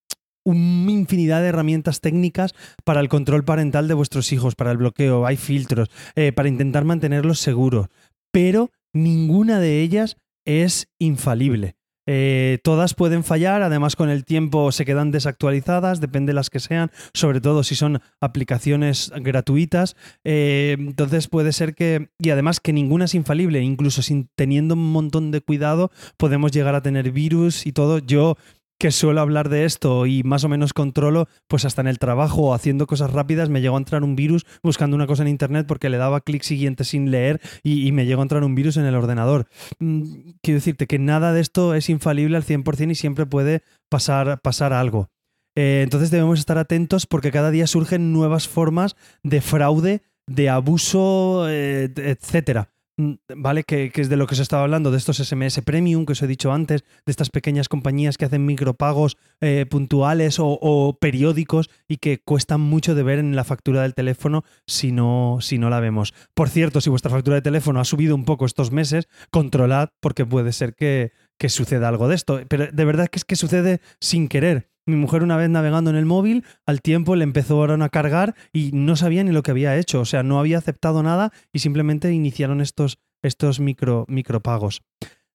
una 0.47 0.91
infinidad 0.91 1.41
de 1.41 1.50
herramientas 1.50 2.00
técnicas 2.00 2.56
para 2.86 3.02
el 3.02 3.10
control 3.10 3.43
parental 3.43 3.89
de 3.89 3.93
vuestros 3.93 4.32
hijos, 4.32 4.56
para 4.56 4.71
el 4.71 4.78
bloqueo, 4.78 5.26
hay 5.26 5.36
filtros, 5.36 5.89
eh, 6.15 6.32
para 6.32 6.47
intentar 6.47 6.86
mantenerlos 6.86 7.39
seguros. 7.39 7.88
Pero 8.32 8.71
ninguna 8.98 9.60
de 9.60 9.82
ellas 9.82 10.18
es 10.46 10.90
infalible. 11.00 11.78
Eh, 12.10 12.60
todas 12.64 12.94
pueden 12.94 13.26
fallar, 13.26 13.62
además 13.62 13.98
con 13.98 14.10
el 14.10 14.24
tiempo 14.24 14.72
se 14.72 14.86
quedan 14.86 15.12
desactualizadas, 15.12 16.00
depende 16.00 16.30
de 16.30 16.36
las 16.36 16.50
que 16.50 16.62
sean, 16.62 16.90
sobre 17.14 17.42
todo 17.42 17.64
si 17.64 17.76
son 17.76 18.02
aplicaciones 18.22 19.12
gratuitas. 19.18 19.98
Eh, 20.24 20.78
entonces 20.80 21.28
puede 21.28 21.52
ser 21.52 21.76
que, 21.76 22.10
y 22.18 22.30
además 22.30 22.62
que 22.62 22.72
ninguna 22.72 23.06
es 23.06 23.14
infalible, 23.14 23.62
incluso 23.62 24.02
teniendo 24.36 24.76
un 24.76 24.92
montón 24.94 25.32
de 25.32 25.42
cuidado, 25.42 25.92
podemos 26.16 26.54
llegar 26.54 26.76
a 26.76 26.82
tener 26.82 27.12
virus 27.12 27.68
y 27.68 27.74
todo. 27.74 28.00
Yo 28.00 28.38
que 28.80 28.92
suelo 28.92 29.22
hablar 29.22 29.50
de 29.50 29.66
esto 29.66 30.06
y 30.06 30.24
más 30.24 30.44
o 30.44 30.50
menos 30.50 30.74
controlo, 30.74 31.28
pues 31.48 31.66
hasta 31.66 31.82
en 31.82 31.88
el 31.88 32.00
trabajo 32.00 32.42
o 32.42 32.54
haciendo 32.54 32.88
cosas 32.88 33.12
rápidas 33.12 33.50
me 33.50 33.62
llegó 33.62 33.76
a 33.76 33.80
entrar 33.80 34.04
un 34.04 34.16
virus 34.16 34.46
buscando 34.62 34.96
una 34.96 35.08
cosa 35.08 35.24
en 35.24 35.30
internet 35.30 35.66
porque 35.68 35.90
le 35.90 35.98
daba 35.98 36.22
clic 36.22 36.44
siguiente 36.44 36.84
sin 36.84 37.12
leer 37.12 37.42
y, 37.63 37.92
me 37.92 38.06
llegó 38.06 38.22
a 38.22 38.26
entrar 38.26 38.44
un 38.44 38.54
virus 38.54 38.78
en 38.78 38.86
el 38.86 38.96
ordenador. 38.96 39.48
Mm, 39.80 40.04
quiero 40.42 40.58
decirte 40.58 40.88
que 40.88 41.00
nada 41.00 41.34
de 41.34 41.42
esto 41.42 41.74
es 41.74 41.90
infalible 41.90 42.38
al 42.38 42.44
100% 42.44 42.92
y 42.92 42.96
siempre 42.96 43.26
puede 43.26 43.63
pasar, 43.90 44.40
pasar 44.42 44.74
algo. 44.74 45.10
Eh, 45.56 45.82
entonces 45.84 46.12
debemos 46.12 46.38
estar 46.38 46.60
atentos 46.60 47.08
porque 47.08 47.32
cada 47.32 47.50
día 47.50 47.66
surgen 47.66 48.13
nuevas 48.13 48.48
formas 48.48 48.96
de 49.24 49.42
fraude, 49.42 50.04
de 50.28 50.50
abuso, 50.50 51.48
eh, 51.50 51.92
etcétera. 51.96 52.70
Mm, 53.00 53.14
¿vale? 53.36 53.64
Que, 53.64 53.92
es 53.94 54.10
de 54.10 54.18
lo 54.18 54.26
que 54.26 54.36
se 54.36 54.42
estaba 54.42 54.64
hablando, 54.64 54.90
de 54.90 54.98
estos 54.98 55.18
SMS 55.18 55.62
Premium 55.62 56.06
que 56.06 56.14
os 56.14 56.22
he 56.24 56.28
dicho 56.28 56.52
antes, 56.52 56.84
de 57.06 57.12
estas 57.12 57.30
pequeñas 57.30 57.70
compañías 57.70 58.18
que 58.18 58.26
hacen 58.26 58.46
micropagos 58.46 59.18
eh, 59.40 59.68
puntuales 59.70 60.38
o, 60.40 60.98
periódicos 61.00 61.70
y 61.88 61.98
que 61.98 62.20
cuestan 62.20 62.62
mucho 62.62 62.96
de 62.96 63.04
ver 63.04 63.20
en 63.20 63.36
la 63.36 63.44
factura 63.44 63.84
del 63.84 63.94
teléfono 63.94 64.44
si 64.66 64.92
no, 64.92 65.38
si 65.42 65.60
no 65.60 65.70
la 65.70 65.80
vemos. 65.80 66.14
Por 66.34 66.50
cierto, 66.50 66.82
si 66.82 66.90
vuestra 66.90 67.12
factura 67.12 67.36
de 67.36 67.42
teléfono 67.44 67.80
ha 67.80 67.86
subido 67.86 68.16
un 68.16 68.26
poco 68.26 68.46
estos 68.46 68.72
meses, 68.72 69.08
controlad 69.30 69.90
porque 70.00 70.26
puede 70.26 70.52
ser 70.52 70.74
que, 70.74 71.12
que 71.38 71.50
suceda 71.50 71.90
algo 71.90 72.08
de 72.08 72.16
esto. 72.16 72.42
Pero 72.50 72.68
de 72.72 72.86
verdad 72.86 73.10
que 73.10 73.20
es 73.20 73.26
que 73.26 73.36
sucede 73.36 73.80
sin 74.02 74.28
querer. 74.28 74.70
Mi 74.88 74.95
mujer 74.95 75.21
una 75.21 75.36
vez 75.36 75.50
navegando 75.50 75.89
en 75.89 75.97
el 75.97 76.06
móvil, 76.06 76.45
al 76.65 76.82
tiempo 76.82 77.17
le 77.17 77.26
empezó 77.26 77.62
a 77.62 77.89
cargar 77.89 78.36
y 78.54 78.71
no 78.71 78.95
sabía 78.95 79.21
ni 79.26 79.34
lo 79.34 79.43
que 79.43 79.52
había 79.52 79.76
hecho, 79.76 80.00
o 80.00 80.06
sea, 80.06 80.23
no 80.23 80.39
había 80.39 80.58
aceptado 80.58 81.04
nada 81.04 81.34
y 81.52 81.60
simplemente 81.60 82.13
iniciaron 82.13 82.62
estos, 82.62 82.97
estos 83.21 83.60
micro, 83.60 84.06
micropagos. 84.08 84.84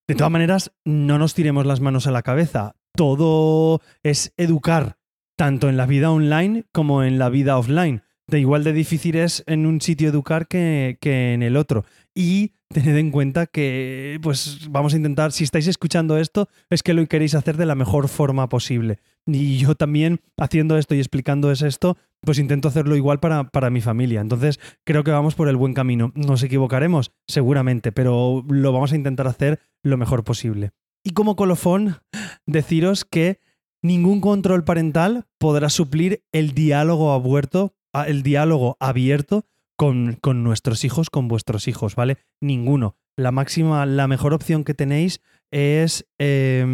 De 0.08 0.14
todas 0.14 0.32
maneras, 0.32 0.72
no 0.86 1.18
nos 1.18 1.34
tiremos 1.34 1.66
las 1.66 1.80
manos 1.80 2.06
a 2.06 2.12
la 2.12 2.22
cabeza. 2.22 2.76
Todo 2.96 3.82
es 4.02 4.32
educar, 4.38 4.96
tanto 5.36 5.68
en 5.68 5.76
la 5.76 5.84
vida 5.84 6.10
online 6.10 6.64
como 6.72 7.02
en 7.02 7.18
la 7.18 7.28
vida 7.28 7.58
offline. 7.58 8.02
De 8.32 8.40
igual 8.40 8.64
de 8.64 8.72
difícil 8.72 9.16
es 9.16 9.44
en 9.46 9.66
un 9.66 9.80
sitio 9.80 10.08
educar 10.08 10.48
que, 10.48 10.98
que 11.00 11.34
en 11.34 11.42
el 11.42 11.56
otro. 11.56 11.84
Y 12.14 12.52
tened 12.72 12.96
en 12.96 13.10
cuenta 13.10 13.46
que, 13.46 14.18
pues 14.22 14.68
vamos 14.70 14.94
a 14.94 14.96
intentar, 14.96 15.32
si 15.32 15.44
estáis 15.44 15.68
escuchando 15.68 16.18
esto, 16.18 16.48
es 16.70 16.82
que 16.82 16.94
lo 16.94 17.06
queréis 17.06 17.34
hacer 17.34 17.56
de 17.56 17.66
la 17.66 17.74
mejor 17.74 18.08
forma 18.08 18.48
posible. 18.48 18.98
Y 19.26 19.58
yo 19.58 19.74
también, 19.74 20.20
haciendo 20.36 20.76
esto 20.76 20.94
y 20.94 20.98
explicando 20.98 21.52
esto, 21.52 21.96
pues 22.22 22.38
intento 22.38 22.68
hacerlo 22.68 22.96
igual 22.96 23.20
para, 23.20 23.44
para 23.44 23.70
mi 23.70 23.80
familia. 23.80 24.20
Entonces, 24.20 24.58
creo 24.84 25.04
que 25.04 25.10
vamos 25.10 25.34
por 25.34 25.48
el 25.48 25.56
buen 25.56 25.74
camino. 25.74 26.12
Nos 26.14 26.42
equivocaremos, 26.42 27.12
seguramente, 27.28 27.92
pero 27.92 28.44
lo 28.48 28.72
vamos 28.72 28.92
a 28.92 28.96
intentar 28.96 29.28
hacer 29.28 29.60
lo 29.82 29.96
mejor 29.96 30.24
posible. 30.24 30.70
Y 31.04 31.10
como 31.10 31.36
colofón, 31.36 31.98
deciros 32.46 33.04
que 33.04 33.38
ningún 33.82 34.20
control 34.20 34.64
parental 34.64 35.26
podrá 35.38 35.68
suplir 35.68 36.24
el 36.32 36.52
diálogo 36.52 37.12
abierto, 37.12 37.74
el 38.06 38.22
diálogo 38.22 38.76
abierto 38.80 39.44
con, 39.76 40.18
con, 40.20 40.44
nuestros 40.44 40.84
hijos, 40.84 41.10
con 41.10 41.28
vuestros 41.28 41.68
hijos, 41.68 41.94
¿vale? 41.96 42.18
Ninguno. 42.40 42.96
La 43.16 43.32
máxima, 43.32 43.84
la 43.86 44.08
mejor 44.08 44.32
opción 44.32 44.64
que 44.64 44.74
tenéis 44.74 45.20
es 45.50 46.06
eh, 46.18 46.64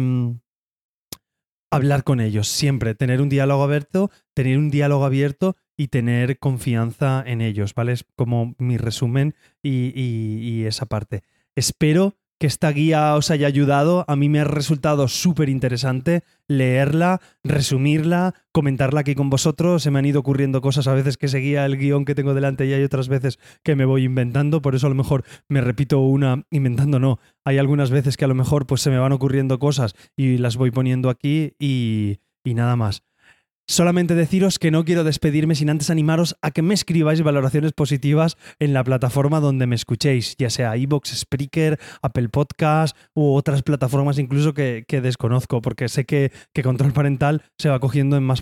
hablar 1.71 2.03
con 2.03 2.19
ellos, 2.19 2.47
siempre, 2.47 2.95
tener 2.95 3.21
un 3.21 3.29
diálogo 3.29 3.63
abierto, 3.63 4.11
tener 4.33 4.57
un 4.57 4.69
diálogo 4.69 5.05
abierto 5.05 5.55
y 5.77 5.87
tener 5.87 6.39
confianza 6.39 7.23
en 7.25 7.41
ellos, 7.41 7.73
¿vale? 7.73 7.93
Es 7.93 8.05
como 8.15 8.55
mi 8.57 8.77
resumen 8.77 9.35
y, 9.61 9.91
y 9.95 10.65
esa 10.65 10.85
parte. 10.85 11.23
Espero 11.55 12.18
que 12.39 12.47
esta 12.47 12.71
guía 12.71 13.13
os 13.15 13.29
haya 13.31 13.47
ayudado. 13.47 14.05
A 14.07 14.15
mí 14.15 14.29
me 14.29 14.39
ha 14.39 14.45
resultado 14.45 15.07
súper 15.07 15.49
interesante 15.49 16.23
leerla, 16.47 17.21
resumirla, 17.43 18.33
comentarla 18.51 19.01
aquí 19.01 19.13
con 19.13 19.29
vosotros. 19.29 19.83
Se 19.83 19.91
me 19.91 19.99
han 19.99 20.05
ido 20.05 20.21
ocurriendo 20.21 20.61
cosas 20.61 20.87
a 20.87 20.93
veces 20.93 21.17
que 21.17 21.27
seguía 21.27 21.65
el 21.65 21.77
guion 21.77 22.05
que 22.05 22.15
tengo 22.15 22.33
delante 22.33 22.65
y 22.65 22.73
hay 22.73 22.83
otras 22.83 23.09
veces 23.09 23.39
que 23.61 23.75
me 23.75 23.85
voy 23.85 24.05
inventando. 24.05 24.61
Por 24.61 24.73
eso 24.73 24.87
a 24.87 24.89
lo 24.89 24.95
mejor 24.95 25.23
me 25.47 25.61
repito 25.61 25.99
una 25.99 26.45
inventando, 26.49 26.99
no. 26.99 27.19
Hay 27.43 27.57
algunas 27.57 27.91
veces 27.91 28.17
que 28.17 28.25
a 28.25 28.29
lo 28.29 28.35
mejor 28.35 28.65
pues 28.65 28.81
se 28.81 28.89
me 28.89 28.97
van 28.97 29.11
ocurriendo 29.11 29.59
cosas 29.59 29.93
y 30.15 30.37
las 30.37 30.55
voy 30.55 30.71
poniendo 30.71 31.09
aquí 31.09 31.53
y, 31.59 32.19
y 32.43 32.53
nada 32.53 32.75
más. 32.75 33.03
Solamente 33.69 34.15
deciros 34.15 34.57
que 34.57 34.71
no 34.71 34.83
quiero 34.83 35.03
despedirme 35.03 35.53
sin 35.53 35.69
antes 35.69 35.91
animaros 35.91 36.35
a 36.41 36.49
que 36.49 36.63
me 36.63 36.73
escribáis 36.73 37.21
valoraciones 37.21 37.71
positivas 37.71 38.35
en 38.57 38.73
la 38.73 38.83
plataforma 38.83 39.39
donde 39.39 39.67
me 39.67 39.75
escuchéis, 39.75 40.35
ya 40.39 40.49
sea 40.49 40.75
iVoox, 40.75 41.09
Spreaker, 41.15 41.79
Apple 42.01 42.29
Podcast 42.29 42.97
u 43.13 43.35
otras 43.35 43.61
plataformas 43.61 44.17
incluso 44.17 44.55
que, 44.55 44.85
que 44.87 45.01
desconozco, 45.01 45.61
porque 45.61 45.87
sé 45.87 46.05
que, 46.05 46.31
que, 46.51 46.63
Control 46.63 46.93
Parental 46.93 47.43
se 47.59 47.69
va 47.69 47.79
cogiendo 47.79 48.17
en 48.17 48.23
más, 48.23 48.41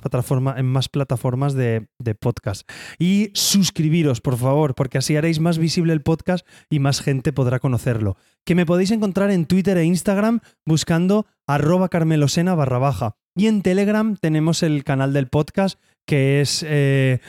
en 0.55 0.65
más 0.65 0.87
plataformas 0.87 1.53
de, 1.53 1.89
de 1.99 2.15
podcast. 2.15 2.65
Y 2.97 3.31
suscribiros, 3.33 4.21
por 4.21 4.37
favor, 4.37 4.75
porque 4.75 4.97
así 4.97 5.17
haréis 5.17 5.41
más 5.41 5.57
visible 5.57 5.91
el 5.91 6.03
podcast 6.03 6.47
y 6.69 6.79
más 6.79 7.01
gente 7.01 7.33
podrá 7.33 7.59
conocerlo. 7.59 8.15
Que 8.45 8.55
me 8.55 8.65
podéis 8.65 8.91
encontrar 8.91 9.29
en 9.31 9.45
Twitter 9.45 9.75
e 9.75 9.83
Instagram 9.83 10.39
buscando 10.65 11.25
arroba 11.45 11.89
carmelosena 11.89 12.55
barra 12.55 12.77
baja. 12.77 13.17
Y 13.37 13.45
en 13.45 13.61
Telegram 13.61 14.17
tenemos 14.19 14.63
el 14.63 14.83
canal 14.83 15.13
del 15.13 15.27
podcast 15.27 15.79
que 16.07 16.41
es 16.41 16.65
eh, 16.67 17.19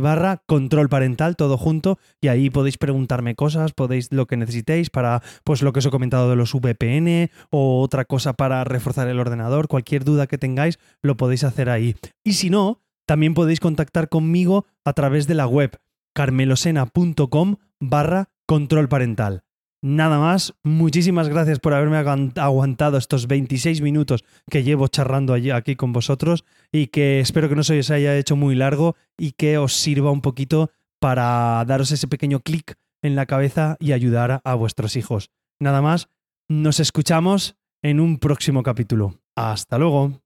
barra 0.00 0.42
control 0.46 0.88
parental, 0.88 1.34
todo 1.36 1.56
junto, 1.56 1.98
y 2.20 2.28
ahí 2.28 2.50
podéis 2.50 2.78
preguntarme 2.78 3.34
cosas, 3.34 3.72
podéis 3.72 4.12
lo 4.12 4.26
que 4.26 4.36
necesitéis 4.36 4.90
para, 4.90 5.22
pues 5.42 5.62
lo 5.62 5.72
que 5.72 5.80
os 5.80 5.86
he 5.86 5.90
comentado 5.90 6.30
de 6.30 6.36
los 6.36 6.52
VPN 6.52 7.30
o 7.50 7.80
otra 7.80 8.04
cosa 8.04 8.34
para 8.34 8.62
reforzar 8.62 9.08
el 9.08 9.18
ordenador, 9.18 9.66
cualquier 9.66 10.04
duda 10.04 10.28
que 10.28 10.38
tengáis, 10.38 10.78
lo 11.00 11.16
podéis 11.16 11.42
hacer 11.42 11.68
ahí. 11.68 11.96
Y 12.22 12.34
si 12.34 12.50
no, 12.50 12.82
también 13.04 13.34
podéis 13.34 13.58
contactar 13.58 14.08
conmigo 14.08 14.66
a 14.84 14.92
través 14.92 15.26
de 15.26 15.34
la 15.34 15.48
web 15.48 15.80
carmelosena.com 16.14 17.56
barra 17.80 18.28
control 18.46 18.88
parental. 18.88 19.42
Nada 19.84 20.20
más, 20.20 20.54
muchísimas 20.62 21.28
gracias 21.28 21.58
por 21.58 21.74
haberme 21.74 21.96
aguantado 21.96 22.96
estos 22.98 23.26
26 23.26 23.80
minutos 23.80 24.24
que 24.48 24.62
llevo 24.62 24.86
charlando 24.86 25.34
aquí 25.34 25.74
con 25.74 25.92
vosotros 25.92 26.44
y 26.70 26.86
que 26.86 27.18
espero 27.18 27.48
que 27.48 27.56
no 27.56 27.64
se 27.64 27.80
os 27.80 27.90
haya 27.90 28.16
hecho 28.16 28.36
muy 28.36 28.54
largo 28.54 28.94
y 29.18 29.32
que 29.32 29.58
os 29.58 29.74
sirva 29.74 30.12
un 30.12 30.20
poquito 30.20 30.70
para 31.00 31.64
daros 31.66 31.90
ese 31.90 32.06
pequeño 32.06 32.38
clic 32.40 32.76
en 33.02 33.16
la 33.16 33.26
cabeza 33.26 33.76
y 33.80 33.90
ayudar 33.90 34.40
a 34.44 34.54
vuestros 34.54 34.94
hijos. 34.94 35.30
Nada 35.58 35.82
más, 35.82 36.08
nos 36.48 36.78
escuchamos 36.78 37.56
en 37.82 37.98
un 37.98 38.18
próximo 38.18 38.62
capítulo. 38.62 39.18
Hasta 39.34 39.78
luego. 39.78 40.22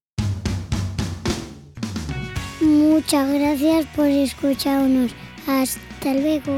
Muchas 2.61 3.33
gracias 3.33 3.87
por 3.97 4.07
escucharnos. 4.07 5.15
Hasta 5.47 6.13
luego. 6.13 6.57